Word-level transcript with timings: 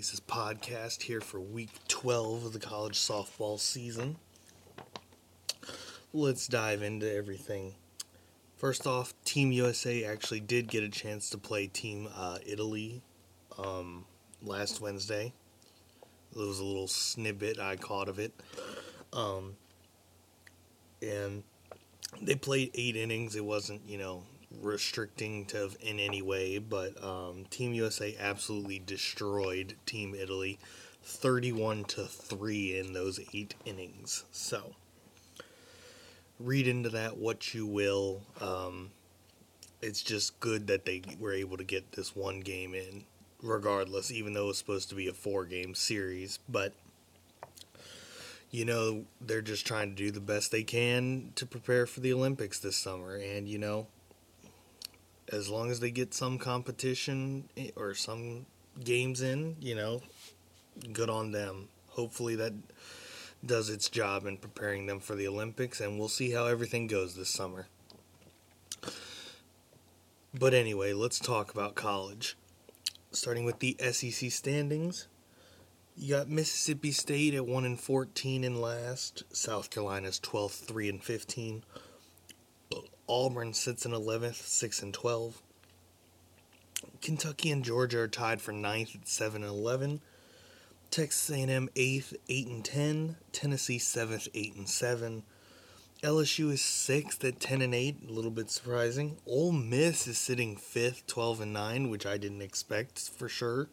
Podcast 0.00 1.02
here 1.02 1.22
for 1.22 1.40
week 1.40 1.70
12 1.88 2.44
of 2.44 2.52
the 2.52 2.58
college 2.58 2.98
softball 2.98 3.58
season. 3.58 4.16
Let's 6.12 6.46
dive 6.46 6.82
into 6.82 7.10
everything. 7.10 7.74
First 8.56 8.86
off, 8.86 9.14
Team 9.24 9.52
USA 9.52 10.04
actually 10.04 10.40
did 10.40 10.68
get 10.68 10.84
a 10.84 10.90
chance 10.90 11.30
to 11.30 11.38
play 11.38 11.66
Team 11.66 12.08
uh, 12.14 12.36
Italy 12.44 13.00
um, 13.56 14.04
last 14.42 14.82
Wednesday. 14.82 15.32
It 16.32 16.38
was 16.38 16.60
a 16.60 16.64
little 16.64 16.88
snippet 16.88 17.58
I 17.58 17.76
caught 17.76 18.10
of 18.10 18.18
it. 18.18 18.34
Um, 19.14 19.56
and 21.00 21.42
they 22.20 22.34
played 22.34 22.70
eight 22.74 22.96
innings. 22.96 23.34
It 23.34 23.44
wasn't, 23.44 23.80
you 23.88 23.96
know, 23.96 24.24
restricting 24.50 25.44
to 25.46 25.70
in 25.80 25.98
any 25.98 26.22
way, 26.22 26.58
but 26.58 27.02
um, 27.02 27.44
Team 27.50 27.74
USA 27.74 28.16
absolutely 28.18 28.78
destroyed 28.78 29.74
Team 29.86 30.14
Italy, 30.14 30.58
thirty-one 31.02 31.84
to 31.84 32.04
three 32.04 32.78
in 32.78 32.92
those 32.92 33.20
eight 33.34 33.54
innings. 33.64 34.24
So 34.32 34.74
read 36.38 36.66
into 36.68 36.88
that 36.90 37.16
what 37.16 37.54
you 37.54 37.66
will. 37.66 38.22
Um, 38.40 38.90
it's 39.82 40.02
just 40.02 40.38
good 40.40 40.66
that 40.68 40.84
they 40.84 41.02
were 41.18 41.32
able 41.32 41.56
to 41.56 41.64
get 41.64 41.92
this 41.92 42.16
one 42.16 42.40
game 42.40 42.74
in, 42.74 43.04
regardless, 43.42 44.10
even 44.10 44.32
though 44.32 44.48
it's 44.48 44.58
supposed 44.58 44.88
to 44.88 44.94
be 44.94 45.06
a 45.06 45.12
four-game 45.12 45.74
series, 45.74 46.38
but 46.48 46.72
you 48.50 48.64
know, 48.64 49.04
they're 49.20 49.42
just 49.42 49.66
trying 49.66 49.90
to 49.90 49.96
do 49.96 50.10
the 50.10 50.20
best 50.20 50.50
they 50.50 50.62
can 50.62 51.32
to 51.34 51.44
prepare 51.44 51.84
for 51.84 52.00
the 52.00 52.12
Olympics 52.12 52.58
this 52.58 52.76
summer. 52.76 53.16
And, 53.16 53.48
you 53.48 53.58
know, 53.58 53.88
as 55.32 55.48
long 55.48 55.70
as 55.70 55.80
they 55.80 55.90
get 55.90 56.14
some 56.14 56.38
competition 56.38 57.48
or 57.74 57.94
some 57.94 58.46
games 58.82 59.22
in, 59.22 59.56
you 59.60 59.74
know, 59.74 60.02
good 60.92 61.10
on 61.10 61.32
them. 61.32 61.68
Hopefully 61.88 62.36
that 62.36 62.52
does 63.44 63.70
its 63.70 63.88
job 63.88 64.26
in 64.26 64.36
preparing 64.36 64.86
them 64.86 65.00
for 65.00 65.14
the 65.14 65.26
Olympics, 65.28 65.80
and 65.80 65.98
we'll 65.98 66.08
see 66.08 66.30
how 66.30 66.46
everything 66.46 66.86
goes 66.86 67.14
this 67.14 67.28
summer. 67.28 67.66
But 70.38 70.52
anyway, 70.52 70.92
let's 70.92 71.18
talk 71.18 71.52
about 71.52 71.74
college. 71.74 72.36
Starting 73.10 73.44
with 73.44 73.60
the 73.60 73.76
SEC 73.80 74.30
standings. 74.30 75.08
You 75.96 76.16
got 76.16 76.28
Mississippi 76.28 76.90
State 76.92 77.32
at 77.32 77.46
1 77.46 77.64
and 77.64 77.80
14 77.80 78.44
in 78.44 78.60
last. 78.60 79.22
South 79.32 79.70
Carolina's 79.70 80.20
12th, 80.20 80.66
3 80.66 80.90
and 80.90 81.02
15. 81.02 81.64
Auburn 83.08 83.52
sits 83.52 83.86
in 83.86 83.92
11th, 83.92 84.34
6 84.34 84.82
and 84.82 84.92
12. 84.92 85.40
Kentucky 87.00 87.50
and 87.50 87.64
Georgia 87.64 88.00
are 88.00 88.08
tied 88.08 88.40
for 88.40 88.52
9th 88.52 88.96
at 88.96 89.08
7 89.08 89.42
and 89.42 89.52
11. 89.52 90.00
Texas 90.90 91.30
A&M 91.30 91.68
8th, 91.76 92.14
8 92.28 92.46
and 92.48 92.64
10. 92.64 93.16
Tennessee 93.32 93.78
7th, 93.78 94.28
8 94.34 94.56
and 94.56 94.68
7. 94.68 95.22
LSU 96.02 96.52
is 96.52 96.60
6th 96.60 97.24
at 97.24 97.40
10 97.40 97.62
and 97.62 97.74
8, 97.74 97.96
a 98.08 98.12
little 98.12 98.30
bit 98.30 98.50
surprising. 98.50 99.16
Ole 99.26 99.52
Miss 99.52 100.06
is 100.06 100.18
sitting 100.18 100.56
5th, 100.56 101.06
12 101.06 101.42
and 101.42 101.52
9, 101.52 101.90
which 101.90 102.06
I 102.06 102.18
didn't 102.18 102.42
expect 102.42 102.98
for 103.10 103.28
sure. 103.28 103.68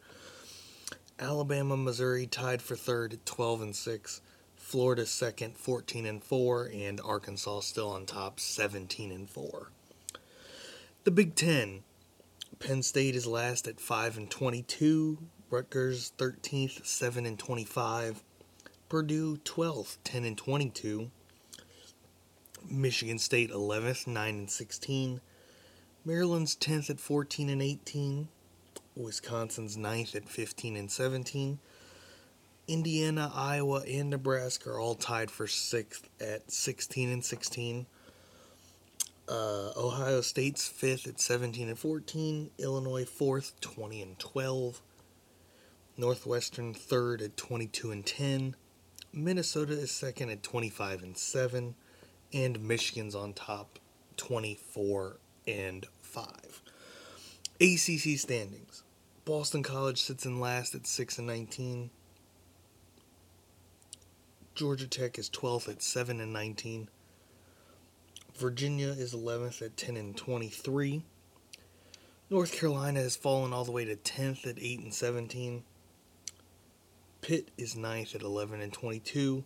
Alabama, 1.18 1.76
Missouri 1.76 2.26
tied 2.26 2.62
for 2.62 2.76
3rd 2.76 3.14
at 3.14 3.26
12 3.26 3.62
and 3.62 3.76
6. 3.76 4.20
Florida 4.64 5.04
second, 5.04 5.58
14 5.58 6.06
and 6.06 6.24
4, 6.24 6.70
and 6.72 6.98
Arkansas 7.04 7.60
still 7.60 7.90
on 7.90 8.06
top, 8.06 8.40
17 8.40 9.12
and 9.12 9.28
4. 9.28 9.68
The 11.04 11.10
Big 11.10 11.34
10. 11.34 11.82
Penn 12.58 12.82
State 12.82 13.14
is 13.14 13.26
last 13.26 13.68
at 13.68 13.78
5 13.78 14.16
and 14.16 14.30
22, 14.30 15.18
Rutgers 15.50 16.12
13th, 16.16 16.86
7 16.86 17.26
and 17.26 17.38
25, 17.38 18.24
Purdue 18.88 19.36
12th, 19.44 19.98
10 20.02 20.24
and 20.24 20.38
22, 20.38 21.10
Michigan 22.68 23.18
State 23.18 23.50
11th, 23.52 24.06
9 24.06 24.34
and 24.34 24.50
16, 24.50 25.20
Maryland's 26.06 26.56
10th 26.56 26.88
at 26.88 27.00
14 27.00 27.50
and 27.50 27.60
18, 27.60 28.28
Wisconsin's 28.96 29.76
9th 29.76 30.16
at 30.16 30.28
15 30.28 30.74
and 30.74 30.90
17, 30.90 31.58
Indiana, 32.66 33.30
Iowa, 33.34 33.82
and 33.82 34.10
Nebraska 34.10 34.70
are 34.70 34.80
all 34.80 34.94
tied 34.94 35.30
for 35.30 35.46
sixth 35.46 36.08
at 36.20 36.50
16 36.50 37.10
and 37.10 37.24
16. 37.24 37.86
Uh, 39.28 39.70
Ohio 39.76 40.20
State's 40.20 40.68
fifth 40.68 41.06
at 41.06 41.20
17 41.20 41.68
and 41.68 41.78
14. 41.78 42.50
Illinois 42.58 43.04
fourth, 43.04 43.58
20 43.60 44.02
and 44.02 44.18
12. 44.18 44.80
Northwestern 45.96 46.74
third 46.74 47.22
at 47.22 47.36
22 47.36 47.90
and 47.90 48.04
10. 48.04 48.56
Minnesota 49.12 49.74
is 49.74 49.90
second 49.90 50.30
at 50.30 50.42
25 50.42 51.02
and 51.02 51.16
7. 51.16 51.74
And 52.32 52.60
Michigan's 52.60 53.14
on 53.14 53.32
top, 53.32 53.78
24 54.16 55.18
and 55.46 55.86
5. 56.02 56.62
ACC 57.60 58.18
standings. 58.18 58.82
Boston 59.24 59.62
College 59.62 60.02
sits 60.02 60.26
in 60.26 60.40
last 60.40 60.74
at 60.74 60.86
6 60.86 61.18
and 61.18 61.26
19. 61.26 61.90
Georgia 64.54 64.86
Tech 64.86 65.18
is 65.18 65.28
12th 65.30 65.68
at 65.68 65.82
7 65.82 66.20
and 66.20 66.32
19. 66.32 66.88
Virginia 68.36 68.90
is 68.90 69.12
11th 69.12 69.62
at 69.62 69.76
10 69.76 69.96
and 69.96 70.16
23. 70.16 71.02
North 72.30 72.52
Carolina 72.52 73.00
has 73.00 73.16
fallen 73.16 73.52
all 73.52 73.64
the 73.64 73.72
way 73.72 73.84
to 73.84 73.96
10th 73.96 74.46
at 74.46 74.56
8 74.60 74.78
and 74.78 74.94
17. 74.94 75.64
Pitt 77.20 77.48
is 77.58 77.74
9th 77.74 78.14
at 78.14 78.22
11 78.22 78.60
and 78.60 78.72
22. 78.72 79.42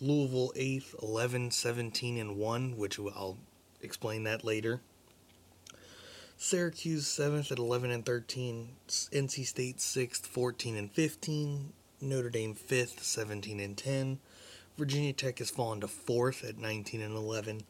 Louisville 0.00 0.52
8th, 0.56 1.02
11, 1.02 1.50
17 1.50 2.16
and 2.16 2.38
1, 2.38 2.78
which 2.78 2.98
I'll 2.98 3.36
explain 3.82 4.24
that 4.24 4.42
later. 4.42 4.80
Syracuse 6.38 7.04
7th 7.04 7.52
at 7.52 7.58
11 7.58 7.90
and 7.90 8.06
13. 8.06 8.70
NC 8.88 9.44
State 9.44 9.76
6th, 9.76 10.26
14 10.26 10.76
and 10.76 10.90
15. 10.90 11.74
Notre 12.00 12.30
Dame 12.30 12.54
5th, 12.54 13.00
17 13.00 13.60
and 13.60 13.76
10. 13.76 14.18
Virginia 14.76 15.12
Tech 15.12 15.38
has 15.38 15.50
fallen 15.50 15.80
to 15.80 15.86
4th 15.86 16.48
at 16.48 16.58
19 16.58 17.00
and 17.00 17.16
11. 17.16 17.62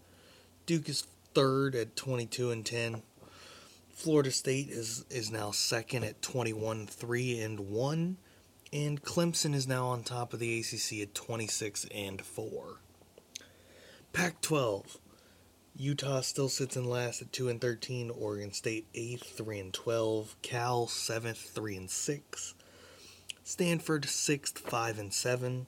Duke 0.67 0.89
is 0.89 1.07
3rd 1.35 1.81
at 1.81 1.97
22 1.97 2.51
and 2.51 2.67
10. 2.67 3.03
Florida 3.91 4.31
State 4.31 4.69
is 4.69 5.05
is 5.11 5.31
now 5.31 5.51
second 5.51 6.05
at 6.05 6.23
21 6.23 6.87
3 6.87 7.41
and 7.41 7.61
1 7.61 8.17
and 8.73 9.03
Clemson 9.03 9.55
is 9.55 9.67
now 9.67 9.87
on 9.87 10.03
top 10.03 10.33
of 10.33 10.39
the 10.39 10.61
ACC 10.61 11.01
at 11.01 11.15
26 11.15 11.87
and 11.95 12.23
4. 12.23 12.77
Pac-12 14.13 14.99
Utah 15.81 16.21
still 16.21 16.49
sits 16.49 16.77
in 16.77 16.85
last 16.85 17.23
at 17.23 17.33
2 17.33 17.49
and 17.49 17.61
13, 17.61 18.11
Oregon 18.11 18.53
State 18.53 18.93
8th, 18.95 19.25
3 19.25 19.61
and 19.61 19.73
12, 19.73 20.35
Cal 20.43 20.87
7th, 20.87 21.37
3 21.37 21.77
and 21.77 21.91
6. 21.91 22.55
Stanford 23.49 24.05
sixth, 24.05 24.59
five 24.59 24.99
and 24.99 25.11
seven. 25.11 25.65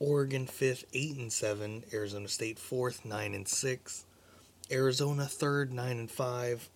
Oregon 0.00 0.48
fifth, 0.48 0.86
eight 0.92 1.16
and 1.16 1.32
seven. 1.32 1.84
Arizona 1.92 2.26
State 2.26 2.58
fourth, 2.58 3.04
nine 3.04 3.32
and 3.32 3.46
six. 3.46 4.06
Arizona 4.72 5.26
third, 5.26 5.72
nine 5.72 6.00
and 6.00 6.10
five. 6.10 6.68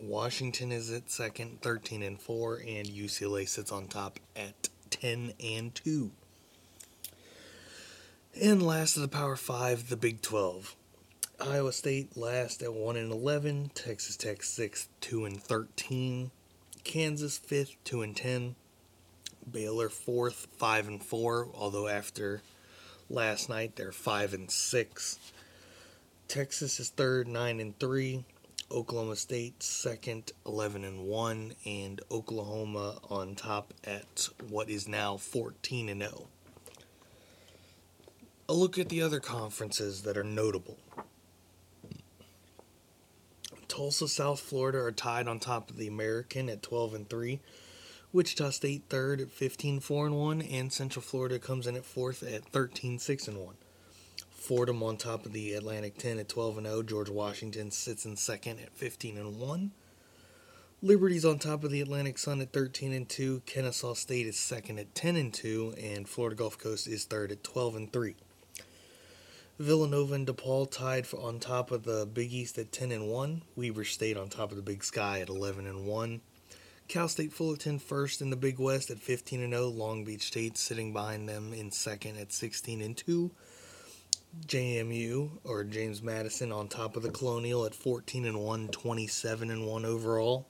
Washington 0.00 0.70
is 0.70 0.92
at 0.92 1.10
second, 1.10 1.60
thirteen 1.60 2.04
and 2.04 2.20
four, 2.20 2.58
and 2.58 2.86
UCLA 2.86 3.48
sits 3.48 3.72
on 3.72 3.88
top 3.88 4.20
at 4.36 4.68
ten 4.90 5.32
and 5.42 5.74
two. 5.74 6.12
And 8.40 8.62
last 8.62 8.94
of 8.94 9.02
the 9.02 9.08
Power 9.08 9.34
Five, 9.34 9.88
the 9.88 9.96
Big 9.96 10.22
Twelve. 10.22 10.76
Iowa 11.40 11.72
State 11.72 12.16
last 12.16 12.62
at 12.62 12.74
one 12.74 12.96
and 12.96 13.10
eleven. 13.10 13.72
Texas 13.74 14.16
Tech 14.16 14.44
sixth, 14.44 14.88
two 15.00 15.24
and 15.24 15.42
thirteen. 15.42 16.30
Kansas 16.84 17.38
fifth, 17.38 17.74
two 17.82 18.02
and 18.02 18.16
ten. 18.16 18.54
Baylor 19.52 19.88
fourth, 19.88 20.48
five 20.56 20.88
and 20.88 21.02
four. 21.02 21.48
Although 21.54 21.88
after 21.88 22.42
last 23.10 23.48
night 23.48 23.76
they're 23.76 23.92
five 23.92 24.34
and 24.34 24.50
six. 24.50 25.18
Texas 26.26 26.78
is 26.78 26.90
third, 26.90 27.26
nine 27.26 27.60
and 27.60 27.78
three. 27.78 28.24
Oklahoma 28.70 29.16
State 29.16 29.62
second, 29.62 30.32
eleven 30.44 30.84
and 30.84 31.06
one, 31.06 31.54
and 31.64 32.02
Oklahoma 32.10 32.98
on 33.08 33.34
top 33.34 33.72
at 33.84 34.28
what 34.48 34.68
is 34.68 34.86
now 34.86 35.16
fourteen 35.16 35.88
and 35.88 36.02
zero. 36.02 36.28
A 38.50 38.52
look 38.52 38.78
at 38.78 38.88
the 38.88 39.02
other 39.02 39.20
conferences 39.20 40.02
that 40.02 40.16
are 40.16 40.24
notable. 40.24 40.78
Tulsa, 43.68 44.08
South 44.08 44.40
Florida 44.40 44.78
are 44.78 44.90
tied 44.90 45.28
on 45.28 45.38
top 45.38 45.70
of 45.70 45.76
the 45.76 45.86
American 45.86 46.48
at 46.48 46.62
12 46.62 46.94
and 46.94 47.08
3. 47.08 47.38
Wichita 48.10 48.48
State 48.50 48.84
third 48.88 49.20
at 49.20 49.30
15 49.30 49.80
4 49.80 50.06
and 50.06 50.16
1 50.16 50.40
and 50.40 50.72
Central 50.72 51.02
Florida 51.02 51.38
comes 51.38 51.66
in 51.66 51.76
at 51.76 51.84
fourth 51.84 52.22
at 52.22 52.42
13 52.46 52.98
6 52.98 53.28
and 53.28 53.36
1. 53.36 53.54
Fordham 54.30 54.82
on 54.82 54.96
top 54.96 55.26
of 55.26 55.34
the 55.34 55.52
Atlantic 55.52 55.98
10 55.98 56.18
at 56.18 56.26
12 56.26 56.56
and 56.56 56.66
0. 56.66 56.82
George 56.84 57.10
Washington 57.10 57.70
sits 57.70 58.06
in 58.06 58.16
second 58.16 58.60
at 58.60 58.72
15 58.72 59.18
and 59.18 59.38
1. 59.38 59.72
Liberty's 60.80 61.26
on 61.26 61.38
top 61.38 61.64
of 61.64 61.70
the 61.70 61.82
Atlantic 61.82 62.16
Sun 62.16 62.40
at 62.40 62.50
13 62.50 62.94
and 62.94 63.06
2. 63.06 63.42
Kennesaw 63.44 63.92
State 63.92 64.26
is 64.26 64.38
second 64.38 64.78
at 64.78 64.94
10 64.94 65.16
and 65.16 65.34
2, 65.34 65.74
and 65.78 66.08
Florida 66.08 66.36
Gulf 66.36 66.56
Coast 66.56 66.86
is 66.86 67.04
third 67.04 67.30
at 67.30 67.44
12 67.44 67.76
and 67.76 67.92
3. 67.92 68.16
Villanova 69.58 70.14
and 70.14 70.26
DePaul 70.26 70.70
tied 70.70 71.06
for 71.06 71.20
on 71.20 71.40
top 71.40 71.70
of 71.70 71.82
the 71.82 72.06
Big 72.06 72.32
East 72.32 72.56
at 72.56 72.72
10 72.72 72.90
and 72.90 73.08
1. 73.08 73.42
Weber 73.54 73.84
State 73.84 74.16
on 74.16 74.30
top 74.30 74.50
of 74.50 74.56
the 74.56 74.62
Big 74.62 74.82
Sky 74.82 75.20
at 75.20 75.28
11 75.28 75.66
and 75.66 75.84
1. 75.84 76.22
Cal 76.88 77.06
State 77.06 77.34
Fullerton 77.34 77.78
first 77.78 78.22
in 78.22 78.30
the 78.30 78.36
Big 78.36 78.58
West 78.58 78.90
at 78.90 78.98
15 78.98 79.42
and 79.42 79.52
0. 79.52 79.68
Long 79.68 80.04
Beach 80.04 80.22
State 80.22 80.56
sitting 80.56 80.94
behind 80.94 81.28
them 81.28 81.52
in 81.52 81.70
second 81.70 82.16
at 82.16 82.32
16 82.32 82.80
and 82.80 82.96
2. 82.96 83.30
JMU 84.46 85.30
or 85.44 85.64
James 85.64 86.02
Madison 86.02 86.50
on 86.50 86.68
top 86.68 86.96
of 86.96 87.02
the 87.02 87.10
Colonial 87.10 87.66
at 87.66 87.74
14 87.74 88.24
and 88.24 88.42
1, 88.42 88.68
27 88.68 89.50
and 89.50 89.66
1 89.66 89.84
overall. 89.84 90.46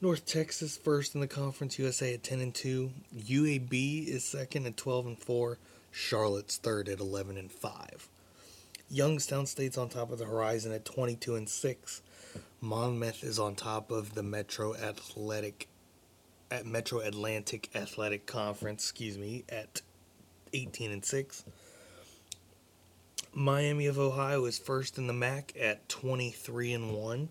North 0.00 0.24
Texas 0.24 0.78
first 0.78 1.14
in 1.14 1.20
the 1.20 1.28
Conference 1.28 1.78
USA 1.78 2.14
at 2.14 2.22
10 2.22 2.40
and 2.40 2.54
2. 2.54 2.90
UAB 3.14 4.08
is 4.08 4.24
second 4.24 4.66
at 4.66 4.78
12 4.78 5.06
and 5.06 5.18
4. 5.18 5.58
Charlotte's 5.90 6.56
third 6.56 6.88
at 6.88 6.98
11 6.98 7.36
and 7.36 7.52
5. 7.52 8.08
Youngstown 8.88 9.44
State's 9.44 9.76
on 9.76 9.90
top 9.90 10.10
of 10.10 10.18
the 10.18 10.24
Horizon 10.24 10.72
at 10.72 10.86
22 10.86 11.34
and 11.34 11.48
6. 11.48 12.02
Monmouth 12.60 13.22
is 13.24 13.38
on 13.38 13.54
top 13.54 13.90
of 13.90 14.14
the 14.14 14.22
Metro 14.22 14.74
Athletic 14.74 15.68
at 16.50 16.66
Metro 16.66 17.00
Atlantic 17.00 17.70
Athletic 17.74 18.26
Conference, 18.26 18.84
excuse 18.84 19.18
me, 19.18 19.44
at 19.48 19.82
18 20.52 20.92
and 20.92 21.04
6. 21.04 21.44
Miami 23.34 23.86
of 23.86 23.98
Ohio 23.98 24.44
is 24.46 24.58
first 24.58 24.96
in 24.96 25.06
the 25.06 25.12
MAC 25.12 25.52
at 25.60 25.88
23 25.88 26.72
and 26.72 26.94
1. 26.94 27.28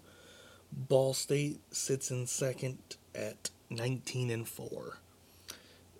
Ball 0.72 1.13
State 1.13 1.60
sits 1.72 2.12
in 2.12 2.28
second 2.28 2.78
at 3.16 3.50
19 3.69 4.30
and 4.30 4.48
4. 4.48 5.00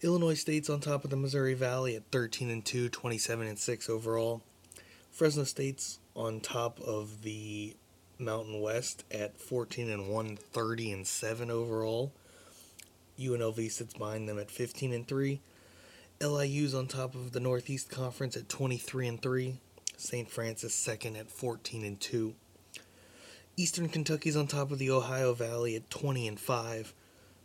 Illinois 0.04 0.36
State's 0.36 0.70
on 0.70 0.80
top 0.82 1.04
of 1.04 1.10
the 1.10 1.16
Missouri 1.16 1.56
Valley 1.56 1.96
at 1.96 2.04
13 2.12 2.50
and 2.50 2.64
2, 2.64 2.90
27 2.90 3.48
and 3.48 3.58
6 3.58 3.90
overall. 3.90 4.44
Fresno 5.10 5.46
State's 5.46 6.00
on 6.16 6.42
top 6.42 6.80
of 6.82 7.24
the 7.24 7.76
Mountain 8.20 8.62
West 8.62 9.04
at 9.12 9.38
14 9.38 9.90
and 9.90 10.10
1, 10.10 10.38
30 10.38 10.92
and 10.92 11.08
7 11.08 11.52
overall. 11.52 12.12
UNLV 13.20 13.72
sits 13.72 13.94
behind 13.94 14.28
them 14.28 14.40
at 14.40 14.52
15 14.52 14.94
and 14.94 15.08
3. 15.08 15.40
LIU's 16.22 16.74
on 16.74 16.88
top 16.88 17.14
of 17.16 17.32
the 17.34 17.40
Northeast 17.40 17.90
Conference 17.90 18.38
at 18.38 18.50
23 18.50 19.08
and 19.08 19.22
3. 19.22 19.56
St. 19.98 20.30
Francis 20.30 20.74
second 20.74 21.16
at 21.16 21.30
14 21.30 21.84
and 21.84 22.00
2. 22.00 22.34
Eastern 23.58 23.88
Kentucky's 23.88 24.36
on 24.36 24.48
top 24.48 24.72
of 24.72 24.80
the 24.80 24.92
Ohio 24.92 25.34
Valley 25.34 25.76
at 25.76 25.90
20 25.90 26.28
and 26.28 26.40
5. 26.40 26.94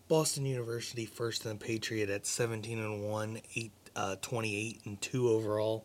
Boston 0.09 0.45
University 0.45 1.07
first 1.07 1.45
in 1.45 1.53
the 1.53 1.65
Patriot 1.65 2.11
at 2.11 2.27
17 2.27 2.81
and 2.81 3.09
1, 3.09 3.41
8, 3.55 3.73
uh, 3.95 4.17
28 4.21 4.81
and 4.85 5.01
2 5.01 5.29
overall. 5.29 5.85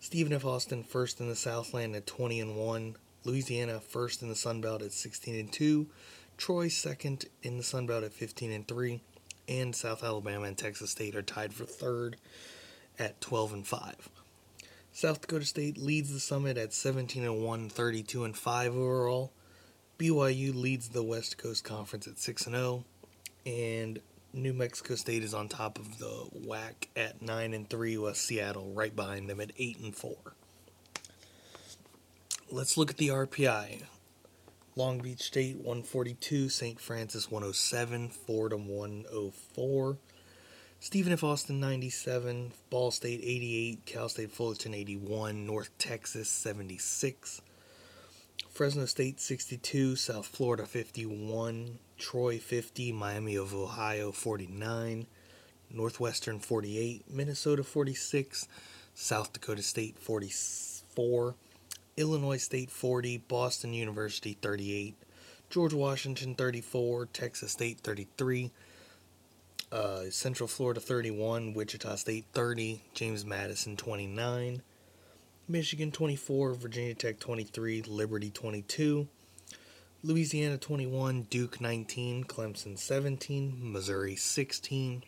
Stephen 0.00 0.32
F. 0.32 0.44
Austin 0.44 0.82
first 0.82 1.20
in 1.20 1.28
the 1.28 1.36
Southland 1.36 1.94
at 1.94 2.06
20 2.06 2.40
and 2.40 2.56
1. 2.56 2.96
Louisiana 3.26 3.80
first 3.80 4.22
in 4.22 4.28
the 4.28 4.36
Sun 4.36 4.60
Belt 4.60 4.82
at 4.82 4.92
16 4.92 5.34
and 5.34 5.52
2. 5.52 5.86
Troy 6.36 6.68
second 6.68 7.26
in 7.42 7.56
the 7.56 7.62
Sun 7.62 7.86
Belt 7.86 8.04
at 8.04 8.12
15 8.12 8.52
and 8.52 8.68
3. 8.68 9.00
And 9.48 9.74
South 9.74 10.02
Alabama 10.02 10.44
and 10.44 10.56
Texas 10.56 10.90
State 10.90 11.14
are 11.14 11.22
tied 11.22 11.52
for 11.52 11.64
third 11.64 12.16
at 12.98 13.20
12 13.20 13.52
and 13.52 13.66
5. 13.66 14.08
South 14.92 15.20
Dakota 15.20 15.44
State 15.44 15.76
leads 15.76 16.12
the 16.12 16.20
summit 16.20 16.56
at 16.56 16.72
17 16.72 17.22
and 17.22 17.44
1, 17.44 17.68
32 17.68 18.24
and 18.24 18.36
5 18.36 18.74
overall. 18.74 19.32
BYU 19.98 20.54
leads 20.54 20.88
the 20.88 21.02
West 21.02 21.38
Coast 21.38 21.64
Conference 21.64 22.06
at 22.06 22.18
6 22.18 22.46
and 22.46 22.54
0, 22.54 22.84
and 23.44 24.00
New 24.32 24.52
Mexico 24.52 24.94
State 24.94 25.22
is 25.22 25.32
on 25.32 25.48
top 25.48 25.78
of 25.78 25.98
the 25.98 26.28
WAC 26.46 26.88
at 26.96 27.22
9 27.22 27.54
and 27.54 27.68
3 27.68 27.96
with 27.96 28.16
Seattle 28.16 28.72
right 28.74 28.94
behind 28.94 29.30
them 29.30 29.40
at 29.40 29.52
8 29.56 29.78
and 29.80 29.96
4. 29.96 30.16
Let's 32.48 32.76
look 32.76 32.90
at 32.90 32.96
the 32.96 33.08
RPI. 33.08 33.82
Long 34.76 35.00
Beach 35.00 35.20
State 35.20 35.56
142, 35.56 36.48
St. 36.48 36.80
Francis 36.80 37.28
107, 37.28 38.08
Fordham 38.08 38.68
104. 38.68 39.98
Stephen 40.78 41.12
F. 41.12 41.24
Austin 41.24 41.58
97, 41.58 42.52
Ball 42.70 42.92
State 42.92 43.20
88, 43.20 43.84
Cal 43.84 44.08
State 44.08 44.30
Fullerton 44.30 44.74
81, 44.74 45.44
North 45.44 45.76
Texas 45.78 46.28
76, 46.28 47.42
Fresno 48.48 48.84
State 48.84 49.18
62, 49.18 49.96
South 49.96 50.28
Florida 50.28 50.66
51, 50.66 51.80
Troy 51.98 52.38
50, 52.38 52.92
Miami 52.92 53.34
of 53.34 53.52
Ohio 53.52 54.12
49, 54.12 55.08
Northwestern 55.72 56.38
48, 56.38 57.10
Minnesota 57.10 57.64
46, 57.64 58.46
South 58.94 59.32
Dakota 59.32 59.62
State 59.62 59.98
44, 59.98 61.34
Illinois 61.96 62.36
State 62.36 62.70
40, 62.70 63.18
Boston 63.26 63.72
University 63.72 64.36
38, 64.42 64.94
George 65.48 65.72
Washington 65.72 66.34
34, 66.34 67.06
Texas 67.06 67.52
State 67.52 67.80
33, 67.80 68.50
uh, 69.72 70.02
Central 70.10 70.46
Florida 70.46 70.78
31, 70.78 71.54
Wichita 71.54 71.94
State 71.94 72.26
30, 72.34 72.82
James 72.92 73.24
Madison 73.24 73.76
29, 73.78 74.60
Michigan 75.48 75.90
24, 75.90 76.52
Virginia 76.54 76.94
Tech 76.94 77.18
23, 77.18 77.82
Liberty 77.82 78.30
22, 78.30 79.08
Louisiana 80.02 80.58
21, 80.58 81.22
Duke 81.30 81.62
19, 81.62 82.24
Clemson 82.24 82.78
17, 82.78 83.72
Missouri 83.72 84.16
16, 84.16 85.02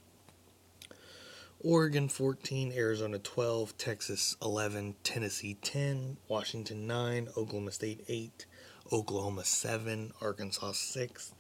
Oregon 1.65 2.09
14, 2.09 2.73
Arizona 2.73 3.19
12, 3.19 3.77
Texas 3.77 4.37
11, 4.41 4.95
Tennessee 5.03 5.55
10, 5.61 6.17
Washington 6.29 6.87
9, 6.87 7.31
Oklahoma 7.37 7.73
State 7.73 8.05
8, 8.07 8.47
Oklahoma 8.93 9.45
7, 9.45 10.13
Arkansas 10.21 10.71
6, 10.71 11.35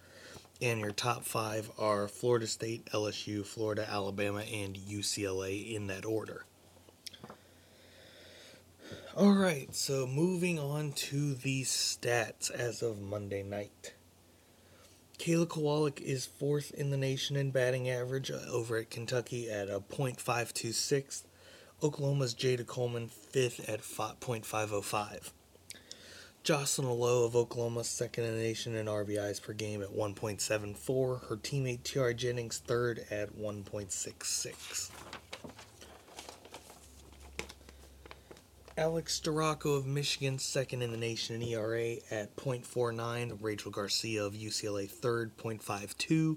and 0.60 0.80
your 0.80 0.90
top 0.90 1.22
five 1.22 1.70
are 1.78 2.08
Florida 2.08 2.48
State, 2.48 2.86
LSU, 2.86 3.46
Florida, 3.46 3.86
Alabama, 3.88 4.40
and 4.40 4.76
UCLA 4.76 5.72
in 5.72 5.86
that 5.86 6.04
order. 6.04 6.44
All 9.14 9.34
right, 9.34 9.72
so 9.72 10.04
moving 10.04 10.58
on 10.58 10.94
to 10.94 11.34
the 11.34 11.62
stats 11.62 12.50
as 12.50 12.82
of 12.82 13.00
Monday 13.00 13.44
night. 13.44 13.94
Kayla 15.18 15.46
Kowalik 15.46 16.00
is 16.00 16.26
fourth 16.26 16.70
in 16.70 16.90
the 16.90 16.96
nation 16.96 17.34
in 17.34 17.50
batting 17.50 17.90
average 17.90 18.30
uh, 18.30 18.38
over 18.48 18.76
at 18.76 18.88
Kentucky 18.88 19.50
at 19.50 19.68
a 19.68 19.80
.526. 19.80 21.24
Oklahoma's 21.82 22.34
Jayda 22.34 22.64
Coleman 22.64 23.08
fifth 23.08 23.68
at 23.68 23.80
0.505. 23.80 25.32
Jocelyn 26.44 26.88
Alo 26.88 27.24
of 27.24 27.34
Oklahoma, 27.34 27.82
second 27.82 28.24
in 28.24 28.36
the 28.36 28.40
nation 28.40 28.76
in 28.76 28.86
RBIs 28.86 29.42
per 29.42 29.52
game 29.52 29.82
at 29.82 29.90
1.74. 29.90 31.28
Her 31.28 31.36
teammate 31.36 31.82
Tiare 31.82 32.14
Jennings, 32.14 32.58
third 32.58 33.04
at 33.10 33.36
1.66. 33.36 34.90
Alex 38.78 39.20
Storako 39.20 39.76
of 39.76 39.86
Michigan, 39.88 40.38
second 40.38 40.82
in 40.82 40.92
the 40.92 40.96
nation 40.96 41.34
in 41.34 41.42
ERA 41.42 41.96
at 42.12 42.36
0.49. 42.36 43.36
Rachel 43.40 43.72
Garcia 43.72 44.24
of 44.24 44.34
UCLA, 44.34 44.88
third, 44.88 45.36
0.52. 45.36 46.36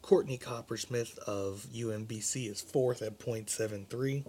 Courtney 0.00 0.38
Coppersmith 0.38 1.18
of 1.18 1.66
UMBC 1.74 2.50
is 2.50 2.62
fourth 2.62 3.02
at 3.02 3.18
0.73 3.18 4.24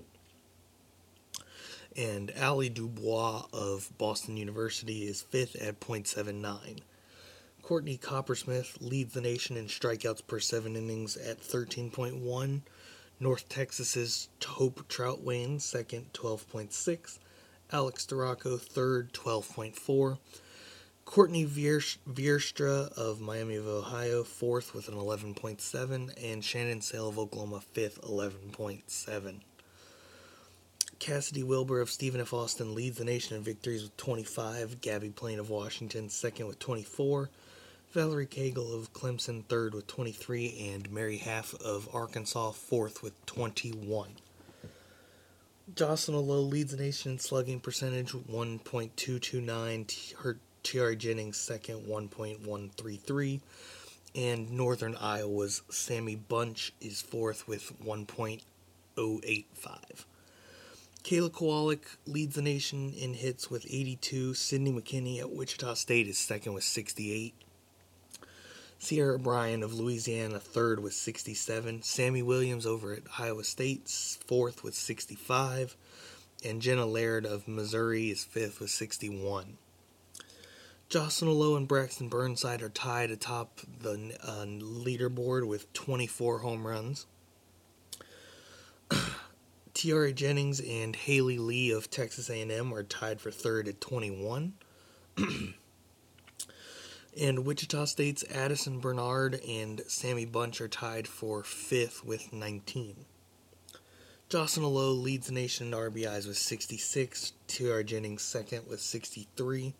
and 1.95 2.33
Ali 2.37 2.67
Dubois 2.67 3.45
of 3.53 3.97
Boston 3.97 4.35
University 4.35 5.07
is 5.07 5.21
fifth 5.21 5.55
at 5.55 5.79
.79. 5.79 6.79
Courtney 7.61 7.97
Coppersmith 7.97 8.77
leads 8.81 9.13
the 9.13 9.21
nation 9.21 9.55
in 9.55 9.67
strikeouts 9.67 10.27
per 10.27 10.41
seven 10.41 10.75
innings 10.75 11.15
at 11.15 11.41
13.1. 11.41 12.61
North 13.21 13.47
Texas's 13.47 14.27
Hope 14.45 14.85
Trautwein 14.89 15.61
second, 15.61 16.11
12.6. 16.11 17.19
Alex 17.69 18.05
Storako 18.05 18.57
third, 18.57 19.11
12.4. 19.11 20.17
Courtney 21.03 21.45
Veerstra 21.45 22.93
of 22.93 23.19
Miami 23.19 23.57
of 23.57 23.67
Ohio 23.67 24.23
fourth 24.23 24.73
with 24.73 24.87
an 24.87 24.93
11.7, 24.93 26.31
and 26.31 26.45
Shannon 26.45 26.79
Saile 26.79 27.09
of 27.09 27.19
Oklahoma 27.19 27.59
fifth, 27.73 28.01
11.7. 28.03 29.41
Cassidy 30.99 31.43
Wilbur 31.43 31.81
of 31.81 31.89
Stephen 31.89 32.21
F. 32.21 32.33
Austin 32.33 32.73
leads 32.73 32.99
the 32.99 33.05
nation 33.05 33.35
in 33.35 33.43
victories 33.43 33.83
with 33.83 33.97
25. 33.97 34.79
Gabby 34.79 35.09
Plain 35.09 35.37
of 35.37 35.49
Washington 35.49 36.09
second 36.09 36.47
with 36.47 36.59
24. 36.59 37.29
Valerie 37.91 38.27
Cagle 38.27 38.73
of 38.73 38.93
Clemson 38.93 39.43
third 39.43 39.73
with 39.73 39.87
23. 39.87 40.71
And 40.73 40.89
Mary 40.89 41.17
Haff 41.17 41.53
of 41.61 41.93
Arkansas 41.93 42.51
fourth 42.51 43.03
with 43.03 43.25
21. 43.25 44.15
Jocelyn 45.77 46.17
Alo 46.17 46.39
leads 46.39 46.71
the 46.71 46.77
nation 46.81 47.11
in 47.11 47.19
slugging 47.19 47.59
percentage 47.59 48.11
1.229. 48.11 50.15
Her 50.15 50.39
Tiare 50.63 50.97
Jennings 50.97 51.37
second 51.37 51.85
1.133. 51.85 53.41
And 54.15 54.51
Northern 54.51 54.95
Iowa's 54.95 55.61
Sammy 55.69 56.15
Bunch 56.15 56.73
is 56.81 57.03
fourth 57.03 57.47
with 57.47 57.79
1.085. 57.85 58.41
Kayla 61.03 61.29
Kowalik 61.29 61.83
leads 62.07 62.33
the 62.33 62.41
nation 62.41 62.91
in 62.93 63.13
hits 63.13 63.51
with 63.51 63.67
82. 63.69 64.33
Sydney 64.33 64.71
McKinney 64.71 65.19
at 65.19 65.29
Wichita 65.29 65.75
State 65.75 66.07
is 66.07 66.17
second 66.17 66.55
with 66.55 66.63
68. 66.63 67.35
Ciara 68.79 69.17
Bryan 69.17 69.63
of 69.63 69.73
Louisiana 69.73 70.39
third 70.39 70.79
with 70.79 70.93
67. 70.93 71.81
Sammy 71.81 72.21
Williams 72.21 72.65
over 72.65 72.93
at 72.93 73.03
Iowa 73.17 73.43
State 73.43 73.89
fourth 74.25 74.63
with 74.63 74.75
65. 74.75 75.75
And 76.45 76.61
Jenna 76.61 76.85
Laird 76.85 77.25
of 77.25 77.47
Missouri 77.47 78.11
is 78.11 78.23
fifth 78.23 78.59
with 78.59 78.69
61. 78.69 79.57
Jocelyn 80.89 81.31
Alo 81.31 81.57
and 81.57 81.67
Braxton 81.67 82.07
Burnside 82.07 82.61
are 82.61 82.69
tied 82.69 83.11
atop 83.11 83.59
the 83.81 84.17
uh, 84.23 84.45
leaderboard 84.45 85.45
with 85.45 85.73
24 85.73 86.39
home 86.39 86.65
runs. 86.65 87.07
Tiare 89.73 90.13
Jennings 90.13 90.61
and 90.61 90.95
Haley 90.95 91.39
Lee 91.39 91.71
of 91.71 91.89
Texas 91.89 92.29
A&M 92.29 92.73
are 92.73 92.83
tied 92.83 93.19
for 93.19 93.31
third 93.31 93.67
at 93.67 93.81
21. 93.81 94.53
and 97.19 97.45
Wichita 97.45 97.85
State's 97.85 98.23
Addison 98.31 98.79
Barnard 98.79 99.39
and 99.47 99.81
Sammy 99.87 100.25
Bunch 100.25 100.61
are 100.61 100.67
tied 100.67 101.07
for 101.07 101.43
fifth 101.43 102.05
with 102.05 102.31
19. 102.31 103.05
Jocelyn 104.29 104.65
Alo 104.65 104.91
leads 104.91 105.27
the 105.27 105.33
nation 105.33 105.67
in 105.67 105.73
RBIs 105.73 106.27
with 106.27 106.37
66. 106.37 107.33
Tiare 107.47 107.83
Jennings 107.85 108.21
second 108.21 108.67
with 108.67 108.81
63. 108.81 109.73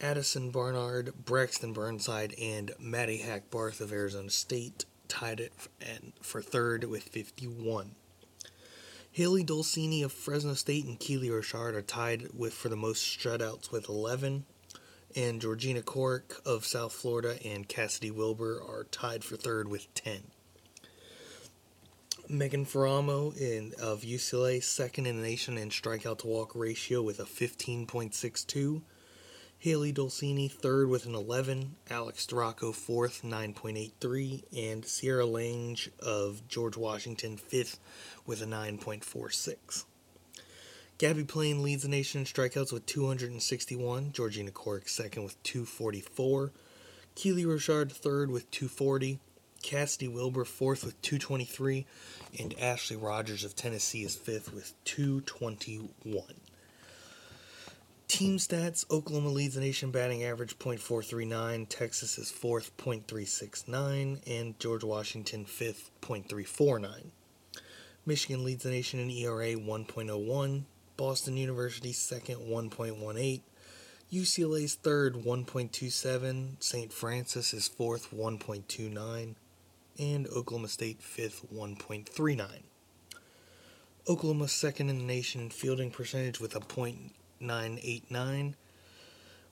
Addison 0.00 0.50
Barnard, 0.50 1.12
Braxton 1.24 1.72
Burnside, 1.72 2.34
and 2.40 2.72
Maddie 2.80 3.22
Hackbarth 3.24 3.80
of 3.80 3.92
Arizona 3.92 4.30
State 4.30 4.86
tied 5.08 5.40
it 5.40 5.52
for 6.20 6.42
third 6.42 6.84
with 6.84 7.04
51. 7.04 7.94
Hailey 9.12 9.44
Dolcini 9.44 10.04
of 10.04 10.12
Fresno 10.12 10.54
State 10.54 10.86
and 10.86 10.98
Keely 10.98 11.28
Rochard 11.28 11.74
are 11.74 11.82
tied 11.82 12.30
with 12.34 12.52
for 12.52 12.68
the 12.68 12.76
most 12.76 13.04
shutouts 13.04 13.70
with 13.70 13.88
11. 13.88 14.44
And 15.16 15.40
Georgina 15.40 15.80
Corrick 15.80 16.40
of 16.44 16.66
South 16.66 16.92
Florida 16.92 17.38
and 17.44 17.68
Cassidy 17.68 18.10
Wilbur 18.10 18.60
are 18.60 18.84
tied 18.90 19.22
for 19.22 19.36
third 19.36 19.68
with 19.68 19.92
10. 19.94 20.22
Megan 22.28 22.66
Faraimo 22.66 23.36
in, 23.36 23.74
of 23.80 24.00
UCLA, 24.00 24.62
second 24.62 25.06
in 25.06 25.16
the 25.16 25.22
nation 25.22 25.56
in 25.56 25.68
strikeout 25.70 26.18
to 26.18 26.26
walk 26.26 26.52
ratio 26.54 27.00
with 27.00 27.20
a 27.20 27.24
15.62. 27.24 28.82
Hailey 29.58 29.92
Dolcini 29.92 30.50
third 30.50 30.88
with 30.88 31.06
an 31.06 31.14
11, 31.14 31.76
Alex 31.90 32.26
Storako 32.26 32.74
fourth, 32.74 33.22
9.83, 33.22 34.42
and 34.56 34.84
Sierra 34.84 35.26
Lange 35.26 35.90
of 36.00 36.46
George 36.48 36.76
Washington 36.76 37.36
fifth 37.36 37.78
with 38.26 38.42
a 38.42 38.46
9.46. 38.46 39.84
Gabby 40.96 41.24
Plain 41.24 41.60
leads 41.60 41.82
the 41.82 41.88
nation 41.88 42.20
in 42.20 42.24
strikeouts 42.24 42.72
with 42.72 42.86
261, 42.86 44.12
Georgina 44.12 44.52
Corrick 44.52 44.88
second 44.88 45.24
with 45.24 45.42
244, 45.42 46.52
Keely 47.16 47.44
Rochard 47.44 47.90
third 47.90 48.30
with 48.30 48.48
240, 48.52 49.18
Cassidy 49.60 50.06
Wilbur 50.06 50.44
fourth 50.44 50.84
with 50.84 51.00
223, 51.02 51.84
and 52.38 52.54
Ashley 52.60 52.96
Rogers 52.96 53.42
of 53.42 53.56
Tennessee 53.56 54.04
is 54.04 54.14
fifth 54.14 54.54
with 54.54 54.72
221. 54.84 56.22
Team 58.06 58.36
stats 58.36 58.88
Oklahoma 58.88 59.30
leads 59.30 59.56
the 59.56 59.60
nation 59.60 59.90
batting 59.90 60.22
average 60.22 60.56
.439, 60.60 61.66
Texas 61.68 62.18
is 62.18 62.30
fourth 62.30 62.70
.369, 62.76 64.20
and 64.28 64.60
George 64.60 64.84
Washington 64.84 65.44
fifth 65.44 65.90
.349. 66.02 67.06
Michigan 68.06 68.44
leads 68.44 68.62
the 68.62 68.70
nation 68.70 69.00
in 69.00 69.10
ERA 69.10 69.54
1.01, 69.56 70.64
Boston 70.96 71.36
University 71.36 71.92
second 71.92 72.36
1.18, 72.36 73.40
UCLA's 74.12 74.74
third 74.76 75.14
1.27, 75.14 76.62
St. 76.62 76.92
Francis 76.92 77.52
is 77.52 77.66
fourth 77.66 78.14
1.29, 78.14 79.34
and 79.98 80.26
Oklahoma 80.28 80.68
State 80.68 81.02
fifth 81.02 81.46
1.39. 81.52 82.62
Oklahoma 84.08 84.48
second 84.48 84.90
in 84.90 84.98
the 84.98 85.04
nation 85.04 85.40
in 85.40 85.50
fielding 85.50 85.90
percentage 85.90 86.38
with 86.38 86.54
a 86.54 86.60
point 86.60 87.14
0.989. 87.42 88.54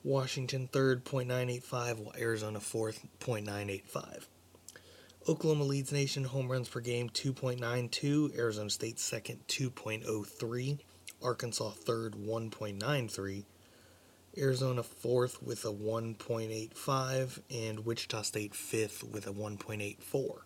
Washington 0.04 0.68
third, 0.68 1.04
0.985, 1.04 1.98
while 1.98 2.14
Arizona 2.18 2.60
fourth, 2.60 3.04
0.985. 3.20 4.26
Oklahoma 5.28 5.64
leads 5.64 5.92
nation 5.92 6.24
home 6.24 6.50
runs 6.50 6.68
per 6.68 6.80
game 6.80 7.08
2.92, 7.08 8.36
Arizona 8.36 8.70
State 8.70 8.98
second 8.98 9.46
2.03, 9.48 10.78
Arkansas 11.22 11.70
third 11.70 12.14
1.93, 12.14 13.44
Arizona 14.36 14.82
fourth 14.82 15.42
with 15.42 15.64
a 15.64 15.72
1.85, 15.72 17.40
and 17.50 17.84
Wichita 17.84 18.22
State 18.22 18.54
fifth 18.54 19.04
with 19.04 19.26
a 19.26 19.32
1.84. 19.32 20.40